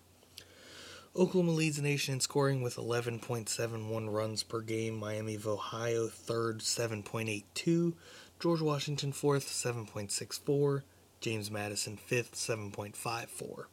Oklahoma 1.14 1.52
leads 1.52 1.76
the 1.76 1.83
nation 1.83 2.14
in 2.14 2.21
scoring 2.21 2.61
with 2.61 2.76
11.71 2.76 4.12
runs 4.12 4.42
per 4.42 4.61
game. 4.61 4.99
Miami 4.99 5.35
of 5.37 5.47
Ohio 5.47 6.09
third, 6.09 6.59
7.82. 6.59 7.95
George 8.38 8.61
Washington 8.61 9.12
fourth, 9.12 9.47
7.64. 9.47 10.83
James 11.21 11.50
Madison 11.50 11.97
fifth, 11.97 12.35
7.54. 12.35 13.64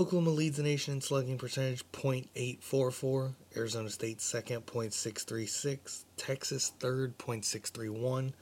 Oklahoma 0.00 0.30
leads 0.30 0.58
the 0.58 0.62
nation 0.62 0.94
in 0.94 1.00
slugging 1.00 1.38
percentage 1.38 1.84
.844. 1.90 3.34
Arizona 3.56 3.90
State 3.90 4.20
second 4.20 4.64
.636. 4.64 6.04
Texas 6.16 6.72
third 6.78 7.18
.631. 7.18 8.32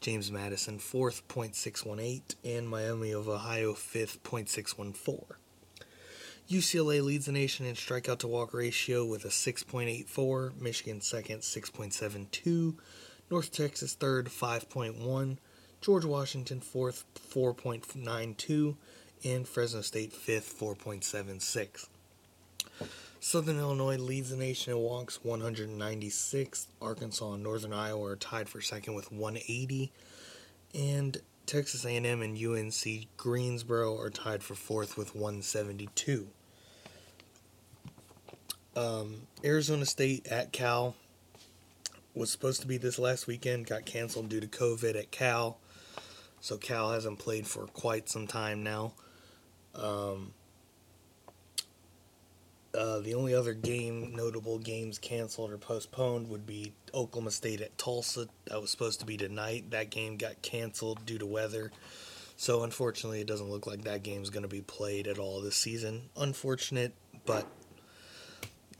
James 0.00 0.32
Madison 0.32 0.80
fourth 0.80 1.26
.618. 1.28 2.34
And 2.44 2.68
Miami 2.68 3.12
of 3.12 3.28
Ohio 3.28 3.72
fifth 3.74 4.20
.614. 4.24 5.36
UCLA 6.50 7.00
leads 7.00 7.26
the 7.26 7.32
nation 7.32 7.66
in 7.66 7.76
strikeout 7.76 8.18
to 8.18 8.26
walk 8.26 8.52
ratio 8.52 9.04
with 9.04 9.24
a 9.24 9.28
6.84, 9.28 10.60
Michigan 10.60 11.00
second 11.00 11.40
6.72, 11.40 12.76
North 13.30 13.50
Texas 13.50 13.94
third 13.94 14.26
5.1, 14.26 15.38
George 15.80 16.04
Washington 16.04 16.60
fourth 16.60 17.04
4.92, 17.32 18.76
and 19.26 19.46
Fresno 19.46 19.80
State 19.80 20.12
fifth 20.12 20.56
4.76. 20.58 21.88
Southern 23.18 23.58
Illinois 23.58 23.96
leads 23.96 24.30
the 24.30 24.36
nation 24.36 24.72
in 24.72 24.78
walks 24.78 25.24
196. 25.24 26.68
Arkansas 26.80 27.32
and 27.32 27.42
Northern 27.42 27.72
Iowa 27.72 28.10
are 28.10 28.16
tied 28.16 28.48
for 28.48 28.60
second 28.60 28.94
with 28.94 29.10
180, 29.10 29.90
and 30.74 31.20
Texas 31.44 31.84
A&M 31.84 32.22
and 32.22 32.38
UNC 32.38 33.06
Greensboro 33.16 33.98
are 33.98 34.10
tied 34.10 34.44
for 34.44 34.54
fourth 34.54 34.96
with 34.96 35.16
172. 35.16 36.28
Um, 38.76 39.22
Arizona 39.44 39.86
State 39.86 40.28
at 40.28 40.52
Cal 40.52 40.94
was 42.14 42.30
supposed 42.30 42.60
to 42.60 42.68
be 42.68 42.76
this 42.76 42.98
last 42.98 43.26
weekend, 43.26 43.66
got 43.66 43.86
canceled 43.86 44.28
due 44.28 44.40
to 44.40 44.46
COVID 44.46 44.96
at 44.96 45.10
Cal. 45.10 45.58
So 46.40 46.56
Cal 46.58 46.92
hasn't 46.92 47.18
played 47.18 47.46
for 47.46 47.66
quite 47.66 48.08
some 48.08 48.28
time 48.28 48.62
now. 48.62 48.92
Um, 49.76 50.32
uh, 52.76 52.98
the 53.00 53.14
only 53.14 53.34
other 53.34 53.54
game, 53.54 54.14
notable 54.14 54.58
games 54.58 54.98
canceled 54.98 55.50
or 55.50 55.56
postponed 55.56 56.28
would 56.28 56.46
be 56.46 56.72
Oklahoma 56.92 57.30
State 57.30 57.60
at 57.62 57.76
Tulsa. 57.78 58.28
That 58.46 58.60
was 58.60 58.70
supposed 58.70 59.00
to 59.00 59.06
be 59.06 59.16
tonight. 59.16 59.70
That 59.70 59.90
game 59.90 60.16
got 60.16 60.42
canceled 60.42 61.06
due 61.06 61.18
to 61.18 61.26
weather. 61.26 61.72
So 62.36 62.64
unfortunately, 62.64 63.22
it 63.22 63.26
doesn't 63.26 63.48
look 63.48 63.66
like 63.66 63.84
that 63.84 64.02
game 64.02 64.22
is 64.22 64.28
going 64.28 64.42
to 64.42 64.48
be 64.48 64.60
played 64.60 65.06
at 65.06 65.18
all 65.18 65.40
this 65.40 65.56
season. 65.56 66.10
Unfortunate, 66.18 66.92
but 67.24 67.46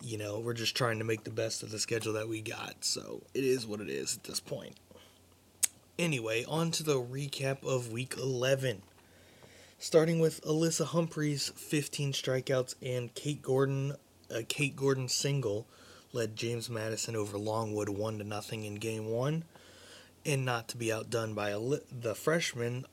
you 0.02 0.18
know, 0.18 0.40
we're 0.40 0.52
just 0.52 0.76
trying 0.76 0.98
to 0.98 1.04
make 1.04 1.24
the 1.24 1.30
best 1.30 1.62
of 1.62 1.70
the 1.70 1.78
schedule 1.78 2.12
that 2.14 2.28
we 2.28 2.42
got. 2.42 2.84
So 2.84 3.22
it 3.32 3.44
is 3.44 3.66
what 3.66 3.80
it 3.80 3.88
is 3.88 4.14
at 4.14 4.24
this 4.24 4.40
point. 4.40 4.74
Anyway, 5.98 6.44
on 6.46 6.70
to 6.72 6.82
the 6.82 7.00
recap 7.00 7.64
of 7.64 7.90
week 7.90 8.14
11. 8.18 8.82
Starting 9.78 10.21
with 10.21 10.40
Alyssa 10.42 10.87
Humphreys' 10.87 11.50
15 11.54 12.12
strikeouts 12.12 12.75
and 12.80 13.14
Kate 13.14 13.42
Gordon, 13.42 13.95
a 14.30 14.42
Kate 14.42 14.75
Gordon 14.75 15.06
single 15.06 15.66
led 16.14 16.35
James 16.35 16.71
Madison 16.71 17.14
over 17.14 17.37
Longwood 17.37 17.90
1 17.90 18.18
to 18.18 18.25
nothing 18.25 18.64
in 18.64 18.76
game 18.76 19.11
1. 19.11 19.45
And 20.25 20.45
not 20.47 20.68
to 20.68 20.78
be 20.78 20.90
outdone 20.90 21.35
by 21.35 21.50
the 21.50 22.14
freshman, 22.14 22.87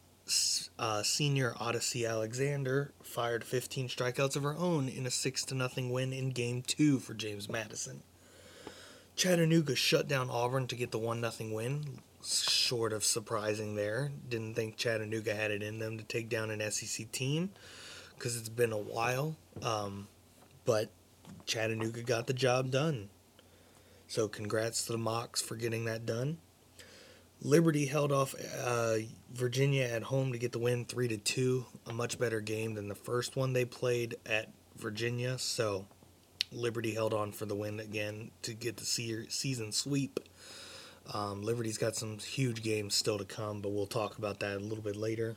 uh, 0.77 1.03
senior 1.03 1.53
Odicci 1.53 2.07
Alexander 2.07 2.91
fired 3.01 3.45
15 3.45 3.87
strikeouts 3.87 4.35
of 4.35 4.43
her 4.43 4.55
own 4.55 4.89
in 4.89 5.05
a 5.05 5.11
6 5.11 5.45
to 5.45 5.55
nothing 5.55 5.89
win 5.89 6.11
in 6.11 6.29
game 6.31 6.61
2 6.61 6.99
for 6.99 7.13
James 7.13 7.47
Madison. 7.47 8.03
Chattanooga 9.15 9.75
shut 9.75 10.07
down 10.07 10.29
Auburn 10.29 10.67
to 10.67 10.75
get 10.75 10.91
the 10.91 10.97
1 10.97 11.31
0 11.31 11.53
win. 11.53 11.99
short 12.23 12.93
of 12.93 13.03
surprising 13.03 13.75
there. 13.75 14.11
Didn't 14.27 14.55
think 14.55 14.77
Chattanooga 14.77 15.35
had 15.35 15.51
it 15.51 15.61
in 15.61 15.79
them 15.79 15.97
to 15.97 16.03
take 16.03 16.29
down 16.29 16.49
an 16.49 16.71
SEC 16.71 17.11
team 17.11 17.51
because 18.15 18.37
it's 18.37 18.49
been 18.49 18.71
a 18.71 18.77
while. 18.77 19.35
Um, 19.61 20.07
but 20.65 20.89
Chattanooga 21.45 22.01
got 22.01 22.27
the 22.27 22.33
job 22.33 22.71
done. 22.71 23.09
So 24.07 24.27
congrats 24.27 24.85
to 24.85 24.93
the 24.93 24.97
Mocs 24.97 25.41
for 25.41 25.55
getting 25.55 25.85
that 25.85 26.05
done. 26.05 26.37
Liberty 27.41 27.87
held 27.87 28.11
off 28.11 28.35
uh, 28.63 28.97
Virginia 29.33 29.83
at 29.83 30.03
home 30.03 30.31
to 30.31 30.37
get 30.37 30.53
the 30.53 30.59
win, 30.59 30.85
three 30.85 31.09
to 31.09 31.17
two. 31.17 31.65
A 31.87 31.93
much 31.93 32.17
better 32.17 32.39
game 32.39 32.73
than 32.73 32.87
the 32.87 32.95
first 32.95 33.35
one 33.35 33.53
they 33.53 33.65
played 33.65 34.15
at 34.25 34.49
Virginia. 34.77 35.37
So 35.37 35.85
Liberty 36.53 36.93
held 36.93 37.13
on 37.13 37.31
for 37.31 37.45
the 37.45 37.55
win 37.55 37.79
again 37.79 38.31
to 38.43 38.53
get 38.53 38.77
the 38.77 38.85
season 38.85 39.71
sweep. 39.71 40.19
Um, 41.13 41.41
Liberty's 41.41 41.77
got 41.77 41.95
some 41.95 42.17
huge 42.17 42.63
games 42.63 42.95
still 42.95 43.17
to 43.17 43.25
come, 43.25 43.61
but 43.61 43.71
we'll 43.71 43.85
talk 43.85 44.17
about 44.17 44.39
that 44.39 44.57
a 44.57 44.59
little 44.59 44.83
bit 44.83 44.95
later. 44.95 45.35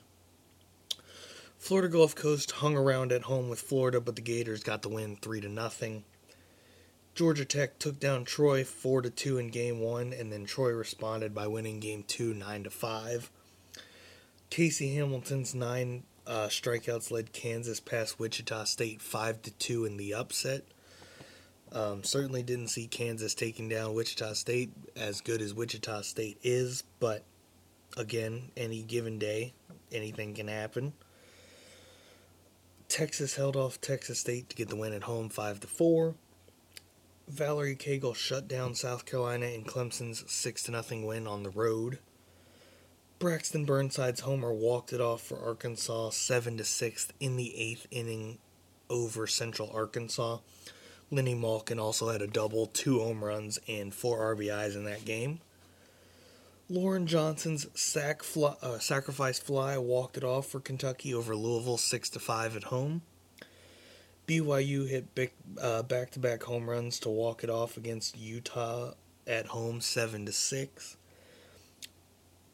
Florida 1.59 1.89
Gulf 1.89 2.15
Coast 2.15 2.53
hung 2.53 2.77
around 2.77 3.11
at 3.11 3.23
home 3.23 3.49
with 3.49 3.61
Florida, 3.61 4.01
but 4.01 4.15
the 4.15 4.23
Gators 4.23 4.63
got 4.63 4.83
the 4.83 4.89
win 4.89 5.17
three 5.17 5.41
to 5.41 5.49
nothing. 5.49 6.05
Georgia 7.15 7.47
Tech 7.47 7.79
took 7.79 7.99
down 7.99 8.25
Troy 8.25 8.63
four 8.63 9.01
to 9.01 9.11
two 9.11 9.39
in 9.39 9.49
game 9.49 9.81
one, 9.81 10.13
and 10.13 10.31
then 10.31 10.45
Troy 10.45 10.71
responded 10.71 11.35
by 11.35 11.47
winning 11.47 11.81
game 11.81 12.05
two 12.07 12.35
nine 12.35 12.63
to 12.65 12.71
five. 12.71 13.31
Casey 14.51 14.95
Hamilton's 14.95 15.55
nine 15.55 16.05
uh, 16.27 16.49
strikeouts 16.49 17.11
led 17.11 17.33
Kansas 17.33 17.81
past 17.81 18.21
Wichita 18.21 18.65
State 18.65 19.01
five 19.01 19.41
to 19.43 19.51
two 19.51 19.85
in 19.87 19.97
the 19.97 20.13
upset. 20.13 20.65
Um, 21.73 22.05
certainly 22.05 22.43
didn't 22.43 22.69
see 22.69 22.87
Kansas 22.87 23.35
taking 23.35 23.69
down 23.69 23.95
Wichita 23.95 24.35
State 24.35 24.71
as 24.95 25.21
good 25.21 25.43
as 25.43 25.53
Wichita 25.53 26.03
State 26.03 26.39
is, 26.43 26.85
but 27.01 27.25
again, 27.97 28.51
any 28.57 28.83
given 28.83 29.19
day, 29.19 29.53
anything 29.93 30.35
can 30.35 30.49
happen. 30.49 30.93
Texas 32.89 33.35
held 33.35 33.57
off 33.57 33.81
Texas 33.81 34.21
State 34.21 34.49
to 34.49 34.57
get 34.57 34.69
the 34.69 34.77
win 34.77 34.93
at 34.93 35.03
home 35.03 35.29
5 35.29 35.61
to 35.61 35.67
4. 35.67 36.15
Valerie 37.29 37.75
Cagle 37.75 38.15
shut 38.15 38.47
down 38.47 38.75
South 38.75 39.05
Carolina 39.05 39.47
in 39.47 39.65
Clemson's 39.65 40.25
6 40.31 40.67
0 40.67 40.83
win 41.05 41.27
on 41.27 41.43
the 41.43 41.51
road. 41.51 41.99
Braxton 43.19 43.65
Burnside's 43.65 44.21
homer 44.21 44.53
walked 44.53 44.93
it 44.93 45.01
off 45.01 45.23
for 45.23 45.43
Arkansas 45.43 46.11
7 46.11 46.59
to 46.59 46.65
6 46.65 47.09
in 47.19 47.37
the 47.37 47.57
eighth 47.59 47.87
inning 47.91 48.39
over 48.89 49.27
Central 49.27 49.71
Arkansas. 49.75 50.39
Linnie 51.13 51.39
Malkin 51.39 51.79
also 51.79 52.11
had 52.11 52.23
a 52.23 52.27
double, 52.27 52.67
two 52.67 53.01
home 53.01 53.23
runs, 53.23 53.59
and 53.69 53.95
four 53.95 54.35
RBIs 54.35 54.75
in 54.75 54.85
that 54.85 55.05
game. 55.05 55.41
Lauren 56.69 57.07
Johnson's 57.07 57.67
sack 57.81 58.25
fly, 58.25 58.57
uh, 58.61 58.79
sacrifice 58.79 59.39
fly 59.39 59.79
walked 59.79 60.17
it 60.17 60.25
off 60.25 60.47
for 60.49 60.59
Kentucky 60.59 61.15
over 61.15 61.37
Louisville 61.37 61.77
6 61.77 62.11
to 62.11 62.19
5 62.19 62.57
at 62.57 62.65
home. 62.65 63.03
BYU 64.27 64.89
hit 64.89 65.15
back 65.15 66.11
to 66.11 66.19
back 66.19 66.43
home 66.43 66.69
runs 66.69 66.99
to 67.01 67.09
walk 67.09 67.45
it 67.45 67.51
off 67.51 67.77
against 67.77 68.19
Utah 68.19 68.95
at 69.29 69.47
home 69.47 69.81
7 69.81 70.27
to 70.27 70.33
6. 70.33 70.97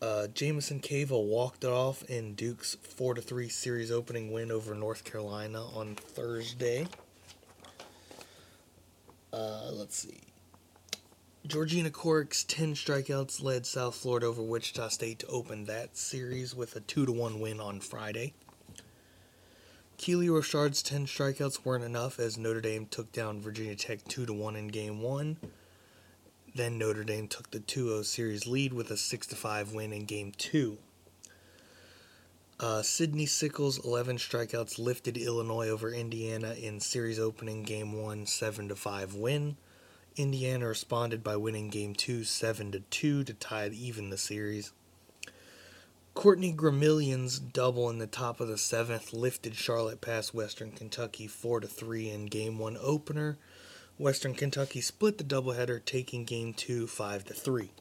Uh, 0.02 0.26
Jameson 0.26 0.80
Cava 0.80 1.18
walked 1.18 1.64
it 1.64 1.71
off 1.71 2.02
in 2.11 2.35
Duke's 2.35 2.76
4 2.82 3.14
to 3.14 3.23
3 3.23 3.49
series 3.49 3.90
opening 3.90 4.30
win 4.30 4.50
over 4.50 4.75
North 4.75 5.04
Carolina 5.04 5.64
on 5.64 5.94
Thursday. 5.94 6.87
Uh, 9.33 9.71
let's 9.73 9.97
see. 9.97 10.21
Georgina 11.47 11.91
Corrick's 11.91 12.45
10 12.45 12.75
strikeouts 12.75 13.43
led 13.43 13.67
South 13.67 13.97
Florida 13.97 14.27
over 14.27 14.43
Wichita 14.43 14.89
State 14.89 15.19
to 15.21 15.27
open 15.27 15.65
that 15.65 15.97
series 15.97 16.55
with 16.55 16.77
a 16.77 16.81
2 16.81 17.07
to 17.07 17.12
1 17.12 17.41
win 17.41 17.59
on 17.59 17.81
Friday. 17.81 18.33
Keely 19.97 20.29
Rochard's 20.29 20.83
10 20.83 21.07
strikeouts 21.07 21.65
weren't 21.65 21.85
enough 21.85 22.19
as 22.21 22.39
Notre 22.39 22.61
Dame 22.61 22.87
took 22.87 23.11
down 23.12 23.41
Virginia 23.41 23.75
Tech 23.75 24.05
2 24.05 24.27
to 24.27 24.33
1 24.33 24.57
in 24.57 24.69
game 24.69 25.01
1. 25.01 25.37
Then 26.55 26.78
Notre 26.78 27.04
Dame 27.04 27.28
took 27.28 27.50
the 27.50 27.61
2-0 27.61 28.04
series 28.04 28.47
lead 28.47 28.73
with 28.73 28.91
a 28.91 28.97
6 28.97 29.26
to 29.28 29.37
5 29.37 29.73
win 29.73 29.93
in 29.93 30.04
game 30.04 30.33
2. 30.37 30.76
Uh, 32.63 32.81
Sydney 32.81 33.27
Sickles' 33.27 33.85
11 33.85 34.19
strikeouts 34.19 34.79
lifted 34.79 35.17
Illinois 35.17 35.69
over 35.69 35.93
Indiana 35.93 36.53
in 36.53 36.79
series 36.79 37.19
opening 37.19 37.65
game 37.65 37.93
1 38.01 38.25
7 38.27 38.69
to 38.69 38.77
5 38.77 39.17
win. 39.17 39.57
Indiana 40.15 40.69
responded 40.69 41.25
by 41.25 41.35
winning 41.35 41.71
game 41.71 41.93
2 41.93 42.23
7 42.23 42.71
to 42.71 42.79
2 42.79 43.25
to 43.25 43.35
tie 43.35 43.67
even 43.71 44.11
the 44.11 44.17
series. 44.17 44.71
Courtney 46.15 46.53
Gramillion's 46.53 47.41
double 47.41 47.91
in 47.91 47.99
the 47.99 48.07
top 48.07 48.39
of 48.39 48.47
the 48.47 48.59
seventh 48.59 49.13
lifted 49.13 49.57
Charlotte 49.57 50.01
past 50.01 50.33
Western 50.33 50.71
Kentucky 50.71 51.27
4 51.27 51.63
to 51.63 51.67
3 51.67 52.11
in 52.11 52.27
Game 52.27 52.61
1 52.61 52.77
opener. 52.81 53.39
Western 53.99 54.35
Kentucky 54.35 54.81
split 54.81 55.19
the 55.19 55.25
doubleheader, 55.25 55.85
taking 55.85 56.25
Game 56.25 56.55
2 56.55 56.87
5 56.87 57.25
to 57.25 57.35
3. 57.35 57.73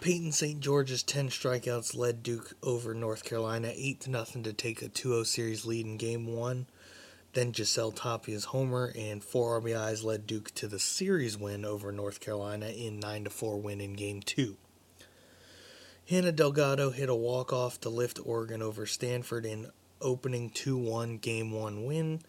Peyton 0.00 0.30
St. 0.30 0.60
George's 0.60 1.02
10 1.02 1.28
strikeouts 1.28 1.96
led 1.96 2.22
Duke 2.22 2.54
over 2.62 2.94
North 2.94 3.24
Carolina 3.24 3.72
8 3.74 4.00
to 4.02 4.10
nothing 4.10 4.44
to 4.44 4.52
take 4.52 4.80
a 4.80 4.88
2 4.88 5.08
0 5.10 5.22
series 5.24 5.66
lead 5.66 5.86
in 5.86 5.96
Game 5.96 6.26
1. 6.26 6.66
Then 7.32 7.52
Giselle 7.52 7.90
Tapia's 7.90 8.46
homer 8.46 8.92
and 8.96 9.24
4 9.24 9.60
RBIs 9.60 10.04
led 10.04 10.24
Duke 10.24 10.54
to 10.54 10.68
the 10.68 10.78
series 10.78 11.36
win 11.36 11.64
over 11.64 11.90
North 11.90 12.20
Carolina 12.20 12.68
in 12.68 13.00
9 13.00 13.26
4 13.26 13.56
win 13.56 13.80
in 13.80 13.94
Game 13.94 14.22
2. 14.22 14.56
Hannah 16.08 16.32
Delgado 16.32 16.90
hit 16.90 17.08
a 17.08 17.14
walk-off 17.14 17.80
to 17.80 17.88
lift 17.88 18.20
Oregon 18.24 18.62
over 18.62 18.86
Stanford 18.86 19.44
in 19.44 19.70
opening 20.00 20.50
2-1 20.50 21.20
game 21.20 21.50
1 21.50 21.84
win. 21.84 22.22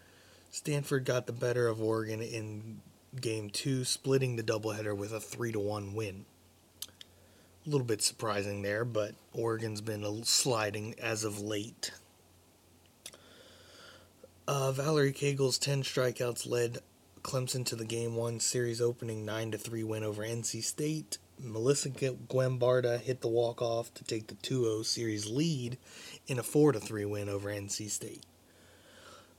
Stanford 0.50 1.06
got 1.06 1.28
the 1.28 1.34
better 1.34 1.68
of 1.68 1.82
Oregon 1.82 2.20
in 2.20 2.82
game 3.22 3.52
2, 3.52 3.86
splitting 3.86 4.38
the 4.38 4.44
doubleheader 4.44 4.98
with 4.98 5.14
a 5.14 5.20
3-1 5.20 5.94
win. 5.94 6.26
A 7.70 7.72
little 7.72 7.86
bit 7.86 8.02
surprising 8.02 8.64
there, 8.64 8.84
but 8.84 9.14
Oregon's 9.32 9.80
been 9.80 10.24
sliding 10.24 10.96
as 11.00 11.24
of 11.24 11.40
late. 11.40 11.92
Uh, 14.48 14.72
Valerie 14.72 15.12
Cagle's 15.12 15.60
10 15.60 15.84
strikeouts 15.84 16.50
led 16.50 16.80
Clemson 17.22 17.64
to 17.68 17.76
the 17.76 17.86
game 17.86 18.16
1 18.16 18.40
series 18.40 18.82
opening 18.82 19.24
9 19.24 19.52
3 19.52 19.84
win 19.84 20.04
over 20.04 20.24
NC 20.24 20.64
State. 20.64 21.20
Melissa 21.40 21.92
Guimbarda 21.92 23.02
hit 23.02 23.22
the 23.22 23.28
walk 23.28 23.62
off 23.62 23.94
to 23.94 24.04
take 24.04 24.26
the 24.26 24.36
2 24.36 24.64
0 24.64 24.82
series 24.82 25.28
lead 25.28 25.78
in 26.26 26.40
a 26.40 26.44
4 26.44 26.74
3 26.74 27.06
win 27.06 27.30
over 27.30 27.50
NC 27.50 27.88
State. 27.92 28.24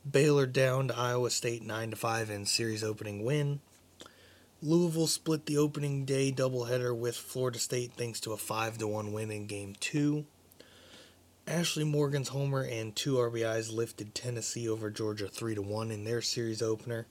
Baylor 0.09 0.47
downed 0.47 0.93
Iowa 0.93 1.31
State 1.31 1.65
9 1.65 1.95
5 1.97 2.31
in 2.31 2.47
series 2.47 2.85
opening 2.85 3.25
win. 3.25 3.59
Louisville 4.63 5.07
split 5.07 5.47
the 5.47 5.57
opening 5.57 6.05
day 6.05 6.31
doubleheader 6.31 6.95
with 6.95 7.17
Florida 7.17 7.59
State 7.59 7.93
thanks 7.97 8.21
to 8.21 8.33
a 8.33 8.37
5 8.37 8.83
1 8.83 9.11
win 9.11 9.31
in 9.31 9.47
game 9.47 9.75
2. 9.81 10.27
Ashley 11.47 11.85
Morgan's 11.85 12.29
homer 12.29 12.63
and 12.63 12.95
two 12.95 13.15
RBIs 13.15 13.73
lifted 13.73 14.15
Tennessee 14.15 14.69
over 14.69 14.91
Georgia 14.91 15.29
3 15.29 15.55
1 15.55 15.91
in 15.91 16.05
their 16.05 16.21
series 16.21 16.61
opener. 16.61 17.07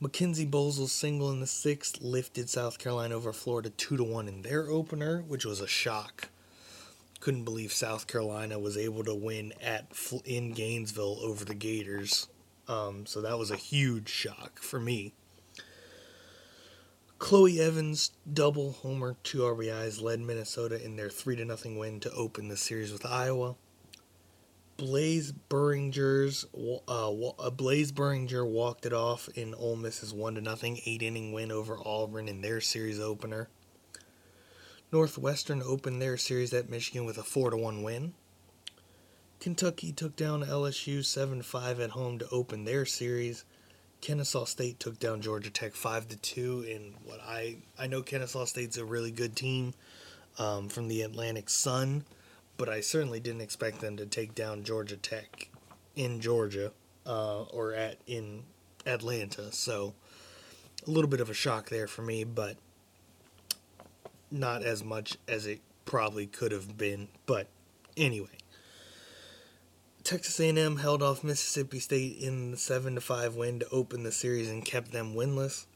Mackenzie 0.00 0.44
Boesel's 0.44 0.90
single 0.90 1.30
in 1.30 1.38
the 1.38 1.46
sixth 1.46 2.02
lifted 2.02 2.50
South 2.50 2.80
Carolina 2.80 3.14
over 3.14 3.32
Florida 3.32 3.70
2 3.70 3.98
to 3.98 4.02
1 4.02 4.26
in 4.26 4.42
their 4.42 4.68
opener, 4.68 5.22
which 5.28 5.44
was 5.44 5.60
a 5.60 5.68
shock. 5.68 6.30
Couldn't 7.20 7.44
believe 7.44 7.72
South 7.72 8.08
Carolina 8.08 8.58
was 8.58 8.76
able 8.76 9.04
to 9.04 9.14
win 9.14 9.52
at 9.62 9.86
in 10.24 10.50
Gainesville 10.50 11.20
over 11.22 11.44
the 11.44 11.54
Gators. 11.54 12.26
Um, 12.66 13.06
so 13.06 13.20
that 13.20 13.38
was 13.38 13.52
a 13.52 13.56
huge 13.56 14.08
shock 14.08 14.58
for 14.58 14.80
me. 14.80 15.14
Chloe 17.20 17.60
Evans 17.60 18.12
double 18.32 18.72
homer, 18.72 19.14
two 19.22 19.40
RBIs 19.40 20.00
led 20.00 20.20
Minnesota 20.20 20.82
in 20.82 20.96
their 20.96 21.10
3 21.10 21.36
0 21.36 21.78
win 21.78 22.00
to 22.00 22.10
open 22.12 22.48
the 22.48 22.56
series 22.56 22.92
with 22.92 23.04
Iowa. 23.04 23.56
Blaze 24.78 25.30
Burringer's 25.30 26.46
uh, 26.88 27.10
uh, 27.10 27.50
Blaze 27.50 27.92
Burringer 27.92 28.50
walked 28.50 28.86
it 28.86 28.94
off 28.94 29.28
in 29.34 29.54
Ole 29.54 29.76
Miss's 29.76 30.14
one 30.14 30.34
to 30.36 30.40
nothing 30.40 30.80
eight 30.86 31.02
inning 31.02 31.32
win 31.32 31.52
over 31.52 31.78
Auburn 31.84 32.26
in 32.26 32.40
their 32.40 32.62
series 32.62 32.98
opener. 32.98 33.50
Northwestern 34.90 35.62
opened 35.62 36.00
their 36.00 36.16
series 36.16 36.54
at 36.54 36.70
Michigan 36.70 37.04
with 37.04 37.18
a 37.18 37.22
four 37.22 37.50
to 37.50 37.56
one 37.58 37.82
win. 37.82 38.14
Kentucky 39.40 39.92
took 39.92 40.16
down 40.16 40.42
LSU 40.42 41.04
7 41.04 41.42
5 41.42 41.80
at 41.80 41.90
home 41.90 42.18
to 42.18 42.28
open 42.30 42.64
their 42.64 42.86
series. 42.86 43.44
Kennesaw 44.00 44.44
State 44.44 44.80
took 44.80 44.98
down 44.98 45.20
Georgia 45.20 45.50
Tech 45.50 45.74
5 45.74 46.08
to 46.08 46.16
2 46.16 46.62
in 46.62 46.94
what 47.04 47.20
I 47.20 47.56
I 47.78 47.86
know 47.86 48.02
Kennesaw 48.02 48.44
State's 48.44 48.78
a 48.78 48.84
really 48.84 49.10
good 49.10 49.36
team 49.36 49.74
um, 50.38 50.68
from 50.68 50.88
the 50.88 51.02
Atlantic 51.02 51.50
Sun 51.50 52.04
but 52.60 52.68
I 52.68 52.82
certainly 52.82 53.20
didn't 53.20 53.40
expect 53.40 53.80
them 53.80 53.96
to 53.96 54.04
take 54.04 54.34
down 54.34 54.64
Georgia 54.64 54.98
Tech 54.98 55.48
in 55.96 56.20
Georgia 56.20 56.72
uh, 57.06 57.44
or 57.44 57.72
at 57.72 57.96
in 58.06 58.42
Atlanta. 58.84 59.50
So 59.50 59.94
a 60.86 60.90
little 60.90 61.08
bit 61.08 61.20
of 61.20 61.30
a 61.30 61.34
shock 61.34 61.70
there 61.70 61.86
for 61.86 62.02
me, 62.02 62.22
but 62.22 62.58
not 64.30 64.62
as 64.62 64.84
much 64.84 65.16
as 65.26 65.46
it 65.46 65.62
probably 65.86 66.26
could 66.26 66.52
have 66.52 66.76
been. 66.76 67.08
But 67.24 67.46
anyway, 67.96 68.36
Texas 70.02 70.40
A&M 70.40 70.78
held 70.78 71.02
off 71.02 71.22
Mississippi 71.22 71.78
State 71.78 72.18
in 72.18 72.52
the 72.52 72.56
seven 72.56 72.94
to 72.94 73.00
five 73.00 73.36
win 73.36 73.60
to 73.60 73.68
open 73.68 74.02
the 74.02 74.10
series 74.10 74.48
and 74.48 74.64
kept 74.64 74.92
them 74.92 75.14
winless. 75.14 75.66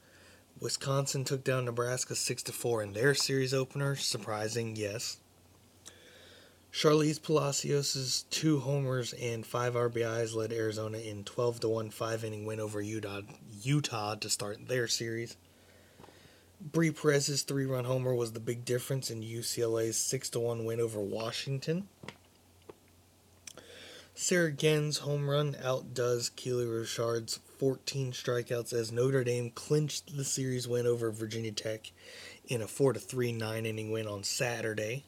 Wisconsin 0.58 1.24
took 1.24 1.44
down 1.44 1.66
Nebraska 1.66 2.14
six 2.14 2.42
to 2.44 2.52
four 2.52 2.82
in 2.82 2.94
their 2.94 3.14
series 3.14 3.52
opener. 3.52 3.94
Surprising, 3.96 4.76
yes. 4.76 5.18
Sharlize 6.72 7.22
Palacios' 7.22 8.24
two 8.30 8.60
homers 8.60 9.12
and 9.12 9.46
five 9.46 9.74
RBIs 9.74 10.34
led 10.34 10.52
Arizona 10.52 10.98
in 10.98 11.22
12 11.22 11.60
to 11.60 11.68
1 11.68 11.90
five 11.90 12.24
inning 12.24 12.46
win 12.46 12.60
over 12.60 12.80
Utah, 12.80 13.20
Utah 13.62 14.14
to 14.16 14.30
start 14.30 14.68
their 14.68 14.88
series. 14.88 15.36
Bree 16.60 16.90
Perez's 16.90 17.42
three 17.42 17.66
run 17.66 17.84
homer 17.84 18.14
was 18.14 18.32
the 18.32 18.40
big 18.40 18.64
difference 18.64 19.10
in 19.10 19.22
UCLA's 19.22 19.98
6 19.98 20.30
to 20.30 20.40
1 20.40 20.64
win 20.64 20.80
over 20.80 20.98
Washington. 20.98 21.88
Sarah 24.16 24.52
Genn's 24.52 24.98
home 24.98 25.28
run 25.28 25.56
outdoes 25.60 26.28
Keely 26.28 26.66
Rochard's 26.66 27.40
14 27.58 28.12
strikeouts 28.12 28.72
as 28.72 28.92
Notre 28.92 29.24
Dame 29.24 29.50
clinched 29.50 30.16
the 30.16 30.22
series 30.22 30.68
win 30.68 30.86
over 30.86 31.10
Virginia 31.10 31.50
Tech 31.50 31.90
in 32.46 32.62
a 32.62 32.68
4 32.68 32.94
3 32.94 33.32
9 33.32 33.66
inning 33.66 33.90
win 33.90 34.06
on 34.06 34.22
Saturday. 34.22 35.04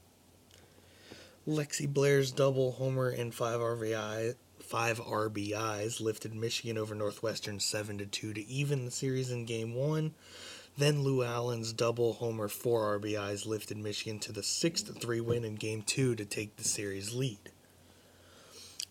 Lexi 1.47 1.87
Blair's 1.87 2.33
double 2.33 2.73
homer 2.73 3.09
and 3.09 3.33
five 3.33 3.61
RBI, 3.61 4.35
five 4.59 4.99
RBIs 4.99 6.01
lifted 6.01 6.35
Michigan 6.35 6.77
over 6.77 6.97
Northwestern 6.97 7.61
seven 7.61 7.99
to 7.99 8.07
two 8.07 8.35
to 8.35 8.45
even 8.49 8.85
the 8.85 8.91
series 8.91 9.31
in 9.31 9.45
Game 9.45 9.73
One. 9.73 10.15
Then 10.77 11.05
Lou 11.05 11.23
Allen's 11.23 11.73
double 11.73 12.15
homer, 12.15 12.49
four 12.49 12.99
RBIs 12.99 13.47
lifted 13.47 13.77
Michigan 13.77 14.19
to 14.19 14.33
the 14.33 14.43
6 14.43 14.83
3 14.83 15.21
win 15.21 15.45
in 15.45 15.55
Game 15.55 15.83
Two 15.83 16.17
to 16.17 16.25
take 16.25 16.57
the 16.57 16.65
series 16.65 17.15
lead. 17.15 17.53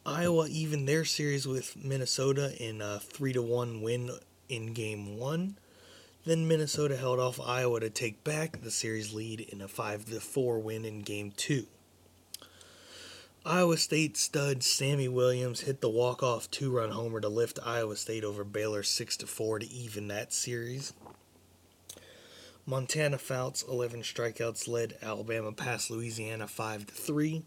Iowa 0.05 0.47
even 0.49 0.85
their 0.85 1.03
series 1.03 1.47
with 1.47 1.75
Minnesota 1.83 2.53
in 2.63 2.79
a 2.79 2.99
three 2.99 3.33
to 3.33 3.41
one 3.41 3.81
win 3.81 4.11
in 4.47 4.73
Game 4.73 5.17
One. 5.17 5.57
Then 6.25 6.47
Minnesota 6.47 6.95
held 6.95 7.19
off 7.19 7.39
Iowa 7.39 7.79
to 7.79 7.89
take 7.89 8.23
back 8.23 8.61
the 8.61 8.69
series 8.69 9.13
lead 9.13 9.39
in 9.39 9.61
a 9.61 9.67
five 9.67 10.05
to 10.05 10.19
four 10.19 10.59
win 10.59 10.85
in 10.85 11.01
Game 11.01 11.31
Two. 11.35 11.65
Iowa 13.43 13.77
State 13.77 14.15
stud 14.15 14.63
Sammy 14.63 15.07
Williams 15.07 15.61
hit 15.61 15.81
the 15.81 15.89
walk-off 15.89 16.49
two-run 16.51 16.91
homer 16.91 17.19
to 17.19 17.29
lift 17.29 17.59
Iowa 17.63 17.95
State 17.95 18.23
over 18.23 18.43
Baylor 18.43 18.81
6 18.81 19.17
to 19.17 19.27
4 19.27 19.59
to 19.59 19.69
even 19.71 20.07
that 20.07 20.33
series. 20.33 20.93
Montana 22.65 23.19
Fouts 23.19 23.63
11 23.69 24.01
strikeouts 24.01 24.67
led 24.67 24.97
Alabama 25.03 25.51
past 25.51 25.91
Louisiana 25.91 26.47
5 26.47 26.87
to 26.87 26.93
3. 26.93 27.43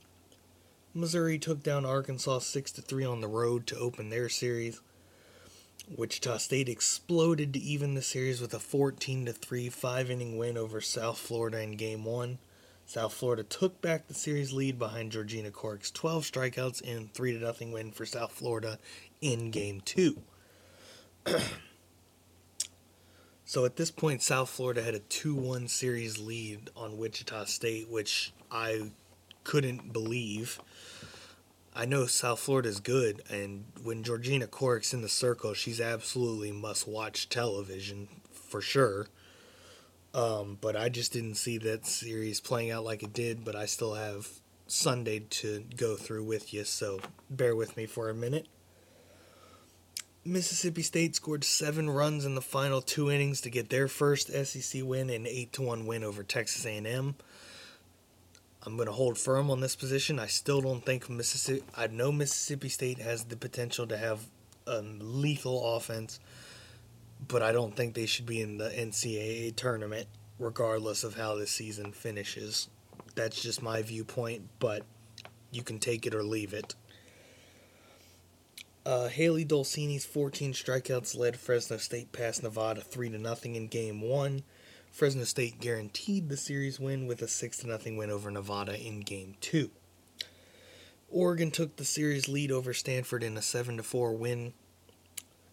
Missouri 0.95 1.39
took 1.39 1.63
down 1.63 1.85
Arkansas 1.85 2.41
6 2.41 2.73
to 2.73 2.83
3 2.83 3.05
on 3.05 3.21
the 3.21 3.29
road 3.29 3.67
to 3.67 3.79
open 3.79 4.09
their 4.09 4.29
series. 4.29 4.81
Wichita 5.97 6.39
State 6.39 6.69
exploded 6.69 7.53
to 7.55 7.61
even 7.61 7.95
the 7.95 8.03
series 8.03 8.41
with 8.41 8.53
a 8.55 8.59
14 8.59 9.27
to 9.27 9.33
3 9.33 9.71
5-inning 9.71 10.37
win 10.37 10.57
over 10.57 10.81
South 10.81 11.19
Florida 11.19 11.61
in 11.61 11.73
game 11.73 12.05
1. 12.05 12.39
South 12.87 13.13
Florida 13.13 13.43
took 13.43 13.83
back 13.83 14.09
the 14.09 14.15
series 14.15 14.53
lead 14.53 14.79
behind 14.79 15.13
Georgina 15.13 15.51
Corrick's 15.51 15.91
12 15.91 16.25
strikeouts 16.25 16.83
and 16.91 17.13
3 17.13 17.39
0 17.39 17.55
win 17.71 17.91
for 17.93 18.07
South 18.07 18.33
Florida 18.33 18.79
in 19.21 19.51
game 19.51 19.83
2. 19.83 20.23
so 23.45 23.67
at 23.67 23.77
this 23.77 23.91
point, 23.91 24.23
South 24.23 24.49
Florida 24.49 24.83
had 24.83 24.95
a 24.95 25.01
2 25.01 25.35
1 25.35 25.69
series 25.69 26.19
lead 26.19 26.71
on 26.75 26.97
Wichita 26.97 27.45
State, 27.45 27.91
which 27.91 28.33
I 28.51 28.91
couldn't 29.45 29.93
believe. 29.93 30.59
I 31.79 31.85
know 31.85 32.07
South 32.07 32.41
Florida 32.41 32.69
is 32.69 32.81
good, 32.81 33.23
and 33.31 33.65
when 33.85 34.03
Georgina 34.03 34.49
Corrick's 34.49 34.93
in 34.93 35.01
the 35.01 35.09
circle, 35.09 35.55
she's 35.55 35.81
absolutely 35.81 36.51
must 36.51 36.89
watch 36.89 37.29
television 37.29 38.09
for 38.33 38.61
sure. 38.61 39.07
Um, 40.13 40.59
but 40.61 40.75
I 40.75 40.89
just 40.89 41.13
didn't 41.13 41.37
see 41.37 41.57
that 41.59 41.87
series 41.87 42.41
playing 42.41 42.73
out 42.73 42.83
like 42.83 43.05
it 43.05 43.13
did, 43.13 43.45
but 43.45 43.55
I 43.55 43.67
still 43.67 43.95
have 43.95 44.29
Sunday 44.67 45.21
to 45.21 45.63
go 45.77 45.95
through 45.95 46.25
with 46.25 46.53
you, 46.53 46.65
so 46.65 46.99
bear 47.31 47.55
with 47.55 47.77
me 47.77 47.87
for 47.87 48.11
a 48.11 48.15
minute. 48.15 48.49
Mississippi 50.25 50.83
State 50.83 51.15
scored 51.15 51.45
seven 51.45 51.89
runs 51.89 52.25
in 52.25 52.35
the 52.35 52.43
final 52.43 52.83
two 52.83 53.09
innings 53.09 53.41
to 53.43 53.51
get 53.51 53.71
their 53.71 53.87
first 53.87 54.33
SEC 54.33 54.83
win, 54.83 55.11
an 55.11 55.29
eight 55.29 55.53
to 55.53 55.63
one 55.63 55.87
win 55.87 56.03
over 56.03 56.25
Texas 56.25 56.67
A&M. 56.67 57.15
I'm 58.65 58.77
going 58.77 58.87
to 58.87 58.93
hold 58.93 59.19
firm 59.19 59.51
on 59.51 59.61
this 59.61 59.77
position. 59.77 60.19
I 60.19 60.27
still 60.27 60.61
don't 60.61 60.85
think 60.85 61.09
Mississippi. 61.09 61.63
I 61.77 61.87
know 61.87 62.13
Mississippi 62.13 62.69
State 62.69 62.99
has 62.99 63.25
the 63.25 63.37
potential 63.37 63.87
to 63.87 63.97
have 63.97 64.27
a 64.67 64.83
lethal 64.83 65.77
offense 65.77 66.21
but 67.27 67.43
I 67.43 67.53
don't 67.53 67.75
think 67.75 67.95
they 67.95 68.07
should 68.07 68.27
be 68.27 68.41
in 68.41 68.59
the 68.59 68.69
NCAA 68.69 69.57
tournament, 69.57 70.07
regardless 70.39 71.03
of 71.03 71.17
how 71.17 71.35
this 71.35 71.51
season 71.51 71.93
finishes. 71.93 72.69
That's 73.15 73.43
just 73.43 73.63
my 73.63 73.83
viewpoint, 73.83 74.49
but 74.61 74.85
you 75.51 75.63
can 75.63 75.79
take 75.79 76.07
it 76.07 76.15
or 76.15 76.23
leave 76.23 76.53
it. 76.53 76.75
Uh, 78.87 79.09
Hailey 79.09 79.45
Dolcini's 79.45 80.07
14 80.07 80.53
strikeouts 80.53 81.17
led 81.17 81.39
Fresno 81.39 81.77
State 81.77 82.13
past 82.13 82.43
Nevada 82.43 82.81
3 82.81 83.11
0 83.11 83.37
in 83.45 83.67
Game 83.67 84.01
1. 84.01 84.43
Fresno 84.91 85.25
State 85.25 85.61
guaranteed 85.61 86.29
the 86.29 86.37
series 86.37 86.81
win 86.81 87.07
with 87.07 87.23
a 87.23 87.29
6 87.29 87.61
0 87.61 87.79
win 87.87 88.11
over 88.11 88.31
Nevada 88.31 88.79
in 88.79 89.01
Game 89.01 89.37
2. 89.41 89.71
Oregon 91.11 91.51
took 91.51 91.77
the 91.77 91.85
series 91.85 92.29
lead 92.29 92.51
over 92.51 92.75
Stanford 92.75 93.23
in 93.23 93.37
a 93.37 93.43
7 93.43 93.81
4 93.83 94.13
win 94.13 94.53